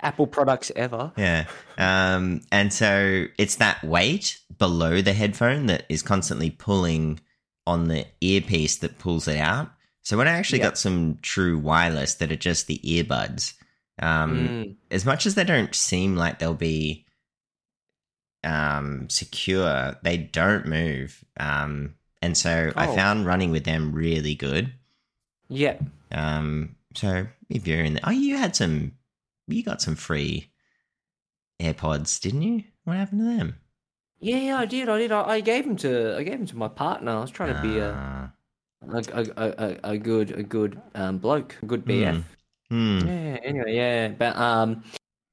[0.00, 1.12] Apple products ever.
[1.16, 1.46] Yeah.
[1.78, 7.20] Um, and so it's that weight below the headphone that is constantly pulling
[7.66, 9.70] on the earpiece that pulls it out.
[10.02, 10.66] So when I actually Yeah.
[10.68, 13.54] got some true wireless that are just the earbuds,
[14.00, 14.76] um, Mm.
[14.90, 17.06] as much as they don't seem like they'll be
[18.44, 21.24] um, secure, they don't move.
[21.38, 22.94] Um, and so I Oh.
[22.96, 24.72] found running with them really good.
[25.48, 25.76] Yeah.
[26.10, 28.92] Um, so if you're in, the, oh, you had some,
[29.48, 30.50] you got some free
[31.60, 32.64] AirPods, didn't you?
[32.84, 33.56] What happened to them?
[34.20, 34.88] Yeah, yeah, I did.
[34.88, 35.12] I did.
[35.12, 36.16] I, I gave them to.
[36.16, 37.12] I gave them to my partner.
[37.12, 38.30] I was trying to be a Ah,
[38.88, 42.22] a, a, a, a- a good a good um bloke, a good BF.
[42.70, 43.38] hmm, Yeah.
[43.42, 44.84] Anyway, yeah, but um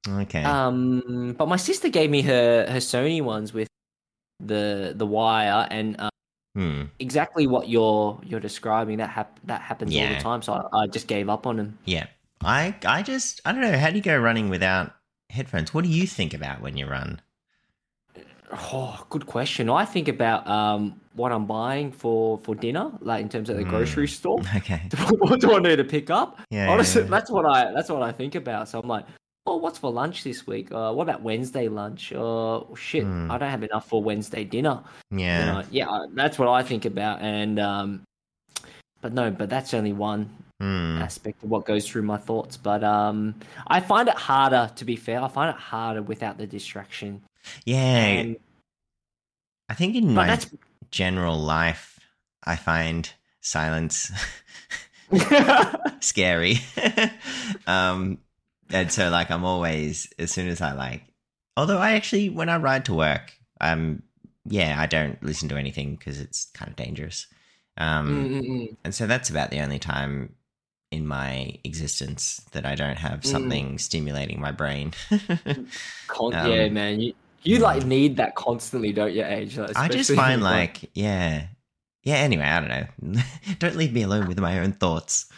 [0.08, 0.44] okay.
[0.44, 3.68] um, but my sister gave me her her Sony ones with
[4.40, 6.10] the the wire and uh,
[6.56, 6.84] hmm.
[7.00, 8.98] exactly what you're you're describing.
[8.98, 10.42] That hap- that happens all the time.
[10.42, 11.78] So I, I just gave up on them.
[11.86, 12.08] Yeah.
[12.44, 13.78] I, I just, I don't know.
[13.78, 14.94] How do you go running without
[15.30, 15.74] headphones?
[15.74, 17.22] What do you think about when you run?
[18.52, 19.70] Oh, good question.
[19.70, 23.64] I think about um, what I'm buying for for dinner, like in terms of the
[23.64, 23.70] Mm.
[23.70, 24.40] grocery store.
[24.56, 24.82] Okay.
[25.20, 26.40] what do I need to pick up?
[26.50, 26.66] Yeah.
[26.66, 27.10] yeah, Honestly, yeah.
[27.10, 28.68] that's what I that's what I think about.
[28.68, 29.06] So I'm like,
[29.46, 30.72] oh, what's for lunch this week?
[30.72, 32.12] Uh, what about Wednesday lunch?
[32.12, 33.30] Uh, shit, Hmm.
[33.30, 34.82] I don't have enough for Wednesday dinner.
[35.12, 35.40] Yeah.
[35.40, 37.22] You know, yeah, that's what I think about.
[37.22, 38.02] And um,
[39.02, 40.28] but no, but that's only one
[40.60, 40.98] Hmm.
[41.02, 42.58] aspect of what goes through my thoughts.
[42.58, 43.36] But um,
[43.68, 44.70] I find it harder.
[44.76, 47.22] To be fair, I find it harder without the distraction.
[47.66, 47.78] Yeah.
[47.78, 48.38] And,
[49.70, 50.48] I think in my that's
[50.92, 52.00] general life,
[52.44, 54.12] I find silence
[56.02, 56.58] scary.
[57.68, 58.18] um,
[58.72, 61.04] and so like I'm always as soon as I like,
[61.56, 64.04] although I actually when I ride to work, um,
[64.46, 67.28] yeah, I don't listen to anything because it's kind of dangerous.
[67.78, 68.78] Um, Mm, mm, mm.
[68.84, 70.36] and so that's about the only time
[70.92, 74.94] in my existence that I don't have something stimulating my brain.
[76.08, 77.00] Con- Um, yeah, man.
[77.00, 77.14] You,
[77.44, 79.58] you like need that constantly, don't you, Age?
[79.58, 81.48] Like, I just find with, like, yeah.
[82.04, 82.70] Yeah, anyway, I don't
[83.14, 83.22] know.
[83.60, 85.30] don't leave me alone with my own thoughts.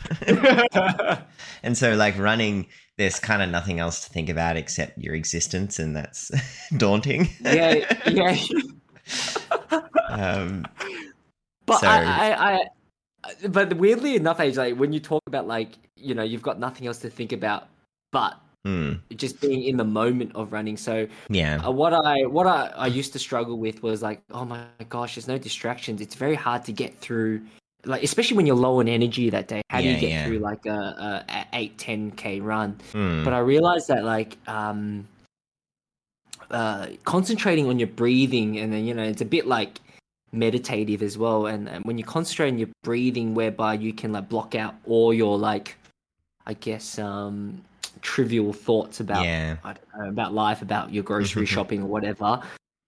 [1.63, 5.79] And so, like, running, there's kind of nothing else to think about except your existence,
[5.79, 6.31] and that's
[6.77, 7.29] daunting.
[7.41, 8.37] yeah, yeah.
[10.09, 10.65] Um,
[11.65, 12.65] But So- I, I, I,
[13.49, 16.87] but weirdly enough, Age, like when you talk about like you know you've got nothing
[16.87, 17.67] else to think about,
[18.11, 20.77] but hmm, just being in the moment of running.
[20.77, 21.65] So yeah.
[21.65, 25.15] uh, what I what I, I used to struggle with was like, oh my gosh,
[25.15, 26.01] there's no distractions.
[26.01, 27.41] It's very hard to get through.
[27.85, 30.25] Like especially when you're low on energy that day, how do Yeah, you get yeah.
[30.25, 32.79] through like a, a, eight ten k run?
[32.91, 35.07] Hmm, but I realized that like um
[36.51, 39.79] uh concentrating on your breathing and then you know it's a bit like
[40.31, 44.29] meditative as well and, and when you concentrate on your breathing whereby you can like
[44.29, 45.75] block out all your like
[46.45, 47.61] I guess um
[48.01, 49.57] trivial thoughts about yeah.
[49.63, 52.41] Know, about life about your grocery shopping or whatever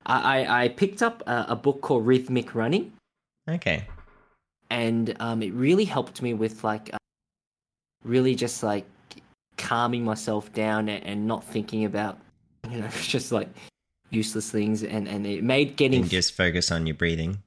[0.06, 2.94] I, I, I picked up a, a book called Rhythmic Running
[3.50, 3.86] Okay.
[4.70, 6.98] and um, it really helped me with like uh,
[8.06, 8.86] really just like
[9.58, 12.20] calming myself down and, and not thinking about
[12.72, 13.50] you know just like
[14.14, 17.40] useless things and and it made getting And just focus on your breathing.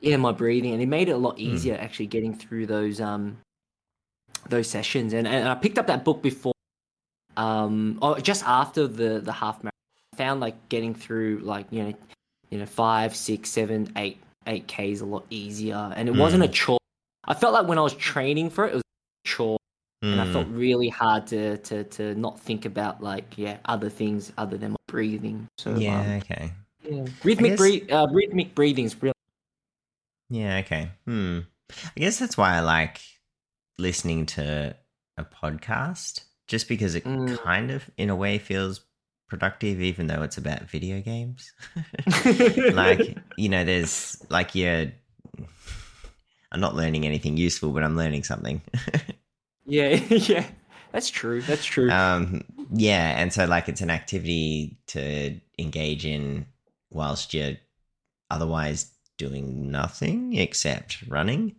[0.00, 1.24] yeah my breathing and it made it a Hmm.
[1.24, 3.38] lot easier actually getting through those um
[4.48, 6.52] those sessions and, and I picked up that book before
[7.36, 9.72] um or just after the the half marathon
[10.14, 11.94] I found like getting through like you know
[12.50, 16.48] you know five six seven eight eight k's a lot easier and it wasn't a
[16.48, 16.52] Mm.
[16.52, 16.78] chore
[17.24, 19.58] I felt like when I was training for it it was a chore
[20.02, 23.88] and I Hmm, felt really hard to to to not think about like yeah other
[23.88, 26.52] things other than my breathing so yeah, um, okay.
[26.82, 27.04] yeah.
[27.24, 29.12] rhythmic guess- breathe uh, rhythmic breathing's really
[30.28, 30.90] Yeah, okay.
[31.06, 31.40] Hmm.
[31.96, 33.00] I guess that's why I like
[33.78, 34.76] listening to
[35.16, 37.38] a podcast, just because it Mm.
[37.42, 38.80] kind of, in a way, feels
[39.28, 41.52] productive, even though it's about video games.
[42.74, 44.92] like, you know, there's like you're.
[46.52, 48.62] I'm not learning anything useful, but I'm learning something.
[49.66, 50.46] Yeah, yeah,
[50.92, 51.42] that's true.
[51.42, 51.94] That's true.
[51.94, 56.46] um, yeah, and so like it's an activity to engage in
[56.90, 57.54] whilst you're
[58.30, 61.56] otherwise doing nothing except running.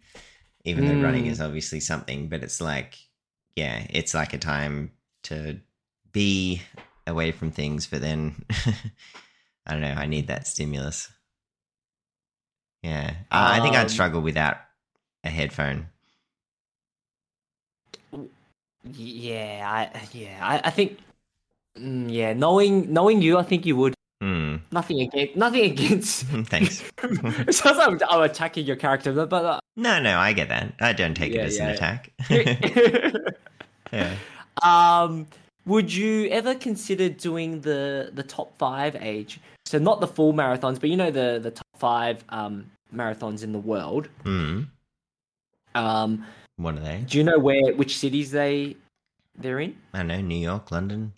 [0.65, 1.31] Even though running Mm.
[1.31, 2.97] is obviously something, but it's like,
[3.55, 4.91] yeah, it's like a time
[5.23, 5.59] to
[6.11, 6.61] be
[7.07, 8.45] away from things, but then
[9.67, 11.09] I don't know, I need that stimulus.
[12.83, 14.57] Yeah, Uh, I think I'd Um, struggle without
[15.23, 15.89] a headphone.
[18.83, 19.63] Yeah,
[19.93, 20.97] I yeah, I, I think
[21.77, 23.93] mm, yeah, knowing knowing you, I think you would.
[24.21, 24.55] Hmm.
[24.71, 26.23] Nothing against nothing against.
[26.47, 26.83] Thanks.
[27.03, 30.73] it sounds like I'm attacking your character, but, but No, no, I get that.
[30.79, 31.73] I don't take Yeah, it as an yeah.
[31.73, 32.11] attack.
[32.29, 33.19] uh,
[33.93, 34.15] yeah.
[34.63, 35.27] um,
[35.67, 39.39] would you ever consider doing the the top five age?
[39.65, 42.65] So not the full marathons, but you know the the top five um
[42.95, 44.09] marathons in the world.
[44.23, 44.63] Hmm.
[45.75, 46.25] Um,
[46.57, 47.03] What are they?
[47.07, 48.75] do you know where which cities they
[49.35, 49.77] they're in?
[49.93, 50.19] I know.
[50.21, 51.13] New York, London.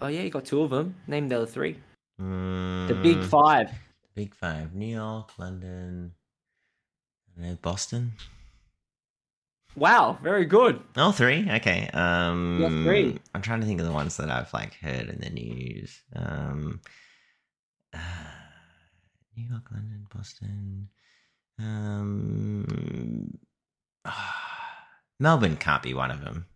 [0.00, 0.94] Oh yeah, you got two of them.
[1.06, 1.76] Name the other three.
[2.20, 3.70] Mm, The big five.
[3.70, 4.74] The Big five.
[4.74, 6.12] New York, London.
[7.36, 8.12] I know, Boston.
[9.76, 10.80] Wow, very good.
[10.96, 11.48] Oh, three.
[11.50, 11.88] Okay.
[11.94, 13.18] Um, three.
[13.34, 16.00] I'm trying to think of the ones that I've like heard in the news.
[16.14, 16.80] Um,
[17.94, 17.98] uh,
[19.36, 20.88] New York, London, Boston.
[21.58, 23.38] Um,
[25.20, 26.46] Melbourne can't be one of them.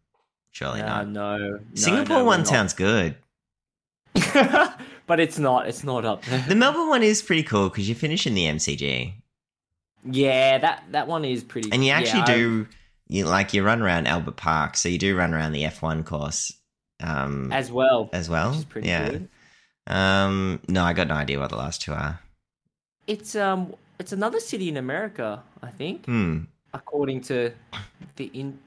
[0.52, 1.08] Surely not.
[1.08, 2.46] no, Singapore no, one not.
[2.48, 3.16] sounds good.
[5.06, 5.66] but it's not.
[5.68, 6.44] It's not up there.
[6.48, 9.14] The Melbourne one is pretty cool because you finish in the MCG
[10.04, 11.72] Yeah, that that one is pretty.
[11.72, 12.68] and you yeah, actually I- do
[13.08, 16.52] you like you run around Albert Park, so you do run around the F1 course
[17.02, 18.08] um, as, well.
[18.12, 18.44] as well.
[18.44, 18.50] well.
[18.52, 19.28] Which is pretty yeah, good.
[19.88, 22.20] Um, no, I got no idea what the last two are.
[23.06, 26.44] It's um, it's another city in America, I think, Hmm.
[26.74, 27.52] According to
[28.16, 28.58] the in.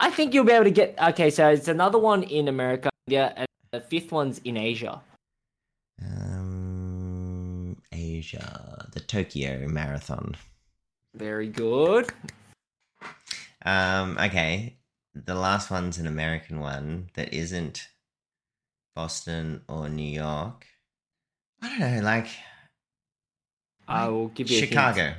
[0.00, 0.94] I think you'll be able to get.
[1.00, 2.90] Okay, so it's another one in America.
[3.06, 5.00] Yeah, and the fifth one's in Asia.
[6.02, 10.36] Um, Asia, the Tokyo Marathon.
[11.14, 12.12] Very good.
[13.64, 14.76] Um, okay.
[15.14, 17.86] The last one's an American one that isn't
[18.96, 20.66] Boston or New York.
[21.62, 22.26] I don't know, like
[23.86, 24.70] I will give you a hint.
[24.70, 25.14] Chicago.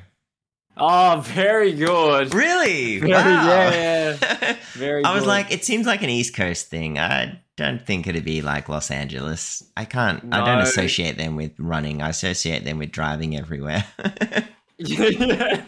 [0.77, 2.33] Oh, very good.
[2.33, 2.99] Really?
[2.99, 3.47] Very- wow.
[3.47, 5.03] yeah, Very.
[5.03, 5.29] I was good.
[5.29, 6.99] like, it seems like an East Coast thing.
[6.99, 9.63] I don't think it'd be like Los Angeles.
[9.77, 10.21] I can't.
[10.33, 12.01] I don't associate them with running.
[12.01, 13.85] I associate them with driving everywhere.
[14.77, 15.63] yeah.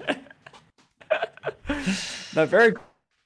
[2.35, 2.73] no, very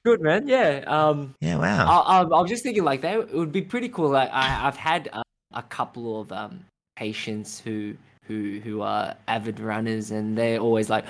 [0.04, 0.46] good, man.
[0.46, 0.84] Yeah.
[0.86, 1.56] Um, yeah.
[1.56, 1.86] Wow.
[2.06, 3.18] I, I, I was just thinking like that.
[3.18, 4.10] It would be pretty cool.
[4.10, 5.22] Like I, I've had uh,
[5.52, 6.64] a couple of um
[6.96, 11.04] patients who who who are avid runners, and they're always like,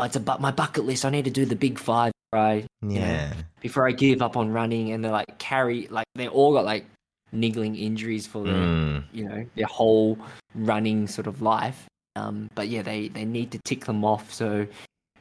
[0.00, 1.04] "Oh, it's a bu- my bucket list.
[1.04, 3.32] I need to do the big five, right?" yeah.
[3.60, 6.86] before I give up on running, and they're like carry like they all got like
[7.32, 9.04] niggling injuries for their Mm.
[9.12, 10.18] you know their whole
[10.54, 11.86] running sort of life.
[12.16, 14.32] Um, but yeah, they they need to tick them off.
[14.32, 14.66] So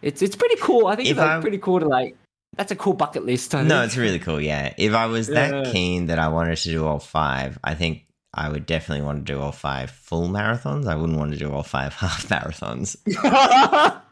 [0.01, 0.87] it's it's pretty cool.
[0.87, 2.15] I think If it's like pretty cool to like.
[2.57, 3.53] That's a cool bucket list.
[3.53, 3.85] I No, think.
[3.85, 4.41] it's really cool.
[4.41, 4.73] Yeah.
[4.75, 5.71] If I was that Yeah.
[5.71, 9.31] keen that I wanted to do all five, I think I would definitely want to
[9.33, 10.87] do all five full marathons.
[10.87, 12.97] I wouldn't want to do all five half marathons.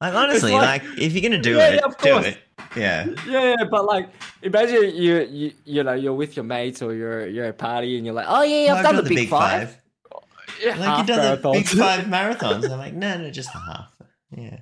[0.00, 2.26] Like honestly, like- like, if you're gonna do Yeah, it, yeah, of do course.
[2.26, 2.38] it.
[2.76, 3.06] Yeah.
[3.26, 4.10] yeah, yeah, but like,
[4.42, 7.96] imagine you, you, you know, you're with your mates or you're you're at a party
[7.96, 9.78] and you're like, oh yeah, I've, done, the big, five.
[10.62, 12.70] Yeah, Like you've done the big five marathons.
[12.70, 13.90] I'm like, no, no, just the half.
[14.36, 14.58] Yeah.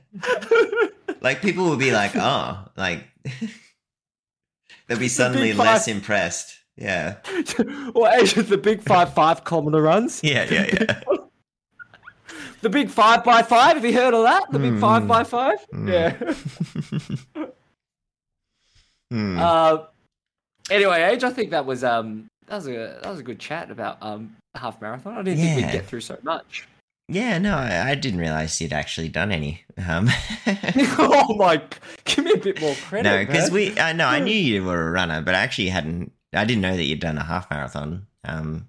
[1.20, 3.04] Like people will be like, oh, like
[4.88, 5.96] they'll be suddenly big less five.
[5.96, 6.58] impressed.
[6.76, 7.16] Yeah.
[7.94, 10.20] or Asia, the big five five kilometer runs.
[10.22, 11.16] Yeah, yeah, yeah.
[12.64, 13.76] The big five by five.
[13.76, 14.50] Have you heard of that?
[14.50, 15.06] The big five Mm.
[15.08, 15.58] by five.
[15.70, 15.88] Mm.
[17.36, 17.44] Yeah.
[19.10, 19.38] Hmm.
[19.38, 19.78] uh,
[20.70, 23.70] anyway, Age, I think that was um that was a that was a good chat
[23.70, 25.18] about um half marathon.
[25.18, 26.66] I didn't think we'd get through so much.
[27.08, 29.62] yeah, no, I, I didn't realize you'd actually done any.
[29.86, 30.08] Um,
[30.98, 31.62] oh my!
[32.06, 33.08] Give me a bit more credit.
[33.08, 36.12] no, because we, I know I knew you were a runner, but I actually hadn't.
[36.32, 38.06] I didn't know that you'd done a half marathon.
[38.24, 38.68] Um,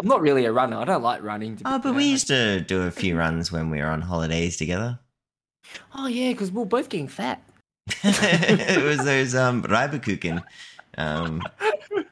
[0.00, 0.78] I'm not really a runner.
[0.78, 1.60] I don't like running.
[1.64, 4.98] Oh, but we used to do a few runs when we were on holidays together.
[5.94, 7.42] Oh yeah, because we're both getting fat.
[8.02, 10.42] it was those um Reibekuchen
[10.96, 11.42] um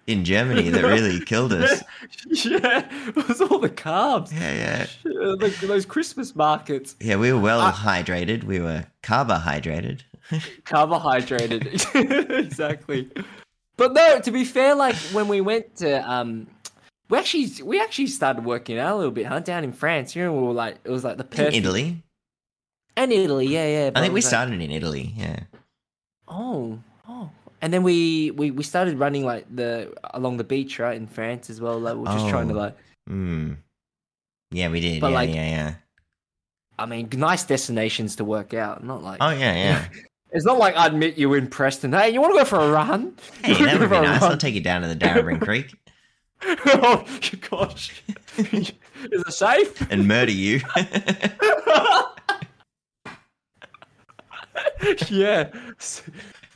[0.07, 1.83] in Germany that really killed us.
[2.27, 4.33] yeah, it was all the carbs.
[4.33, 4.87] Yeah, yeah.
[5.05, 6.95] The- those Christmas markets.
[7.01, 8.45] Yeah, we were well Uh, hydrated.
[8.45, 10.05] We were carbohydrated.
[10.67, 13.11] carbohydrated exactly
[13.79, 16.47] but no to be fair like when we went to um
[17.11, 20.23] we actually we actually started working out a little bit huh down in france you
[20.25, 22.03] know we were like it was like the In Italy.
[22.97, 25.41] and italy yeah yeah I think we like- started in Italy, yeah.
[26.27, 26.79] oh
[27.09, 27.31] oh
[27.61, 31.51] and then we, we we started running like the along the beach right in france
[31.51, 32.59] as well like we're just trying to Oh.
[32.59, 32.77] like
[33.09, 33.57] Mm.
[34.51, 35.01] Yeah, we did.
[35.01, 35.75] But, yeah, like- yeah, yeah.
[36.79, 39.89] i mean nice destinations to work out not like Oh yeah, yeah.
[40.31, 42.71] it's not like i'd meet you in preston hey you want to go for a
[42.71, 44.21] run Hey, that would be nice.
[44.21, 44.31] run?
[44.33, 45.73] I'll take you down to the Darebin Creek
[46.67, 47.05] oh
[47.51, 48.03] gosh.
[48.39, 48.73] Is
[49.03, 49.81] it safe?
[49.91, 50.61] and murder you.
[55.09, 55.49] yeah.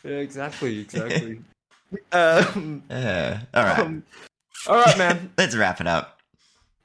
[0.05, 1.41] Yeah, exactly, exactly.
[2.13, 4.03] um, Uh, all right, um,
[4.69, 5.31] all right, man.
[5.39, 6.19] let's wrap it up.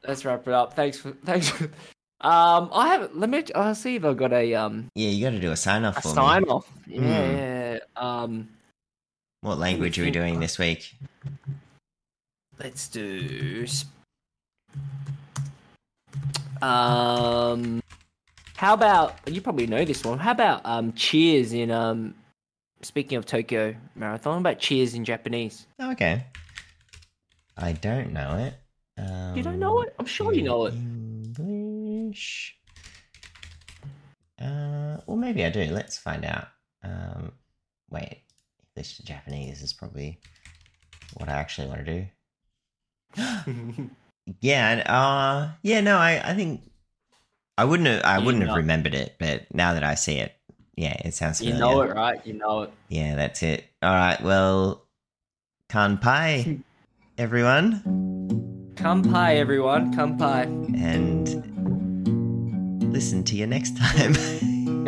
[0.08, 0.74] Let's wrap it up.
[0.74, 1.50] Thanks for thanks.
[1.50, 1.66] For,
[2.22, 3.10] um, I have.
[3.16, 3.44] Let me.
[3.56, 5.98] I'll see if I've got a um Yeah, you got to do a sign off
[5.98, 6.50] a for sign me.
[6.50, 6.72] off.
[6.86, 7.38] Yeah, Mm.
[7.38, 7.80] yeah.
[7.96, 8.50] Um,
[9.42, 10.96] What language are we doing this week?
[12.60, 13.66] Let's do.
[16.62, 17.82] Um,
[18.56, 20.18] how about you probably know this one?
[20.20, 22.16] How about um cheers in um.
[22.84, 25.66] Speaking of Tokyo Marathon, how about cheers in Japanese?
[25.80, 26.26] Oh, okay.
[27.58, 28.54] I don't know it.
[29.02, 29.96] Um, You don't know it?
[29.98, 30.76] I'm sure you know it.
[30.76, 32.56] English.
[34.40, 35.64] Uh, well, maybe I do.
[35.64, 36.50] Let's find out.
[36.84, 37.32] Um,
[37.90, 38.22] wait,
[38.76, 40.20] English to Japanese is probably
[41.16, 42.06] what I actually want to do.
[44.42, 45.80] Yeah, and, uh, yeah.
[45.80, 46.62] No, I, I think
[47.58, 50.16] I wouldn't have, I You wouldn't know- have remembered it, but now that I see
[50.18, 50.34] it,
[50.76, 51.56] yeah, it sounds familiar.
[51.56, 52.20] you know it, right?
[52.28, 52.72] You know it.
[52.90, 53.64] Yeah, that's it.
[53.82, 54.22] All right.
[54.22, 54.84] Well,
[55.70, 56.62] kanpai,
[57.18, 59.94] everyone, Kampai, everyone.
[59.96, 60.44] Kampai.
[60.78, 61.30] and
[62.94, 64.14] listen to you next time.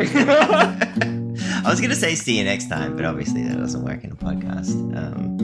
[0.00, 4.12] I was going to say see you next time, but obviously that doesn't work in
[4.12, 4.74] a podcast.
[4.94, 5.38] Um,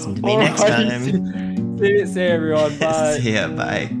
[0.00, 1.78] listen to me next time.
[1.78, 2.78] See, see you, everyone.
[2.78, 3.18] Bye.
[3.18, 3.48] See ya.
[3.48, 3.96] Bye.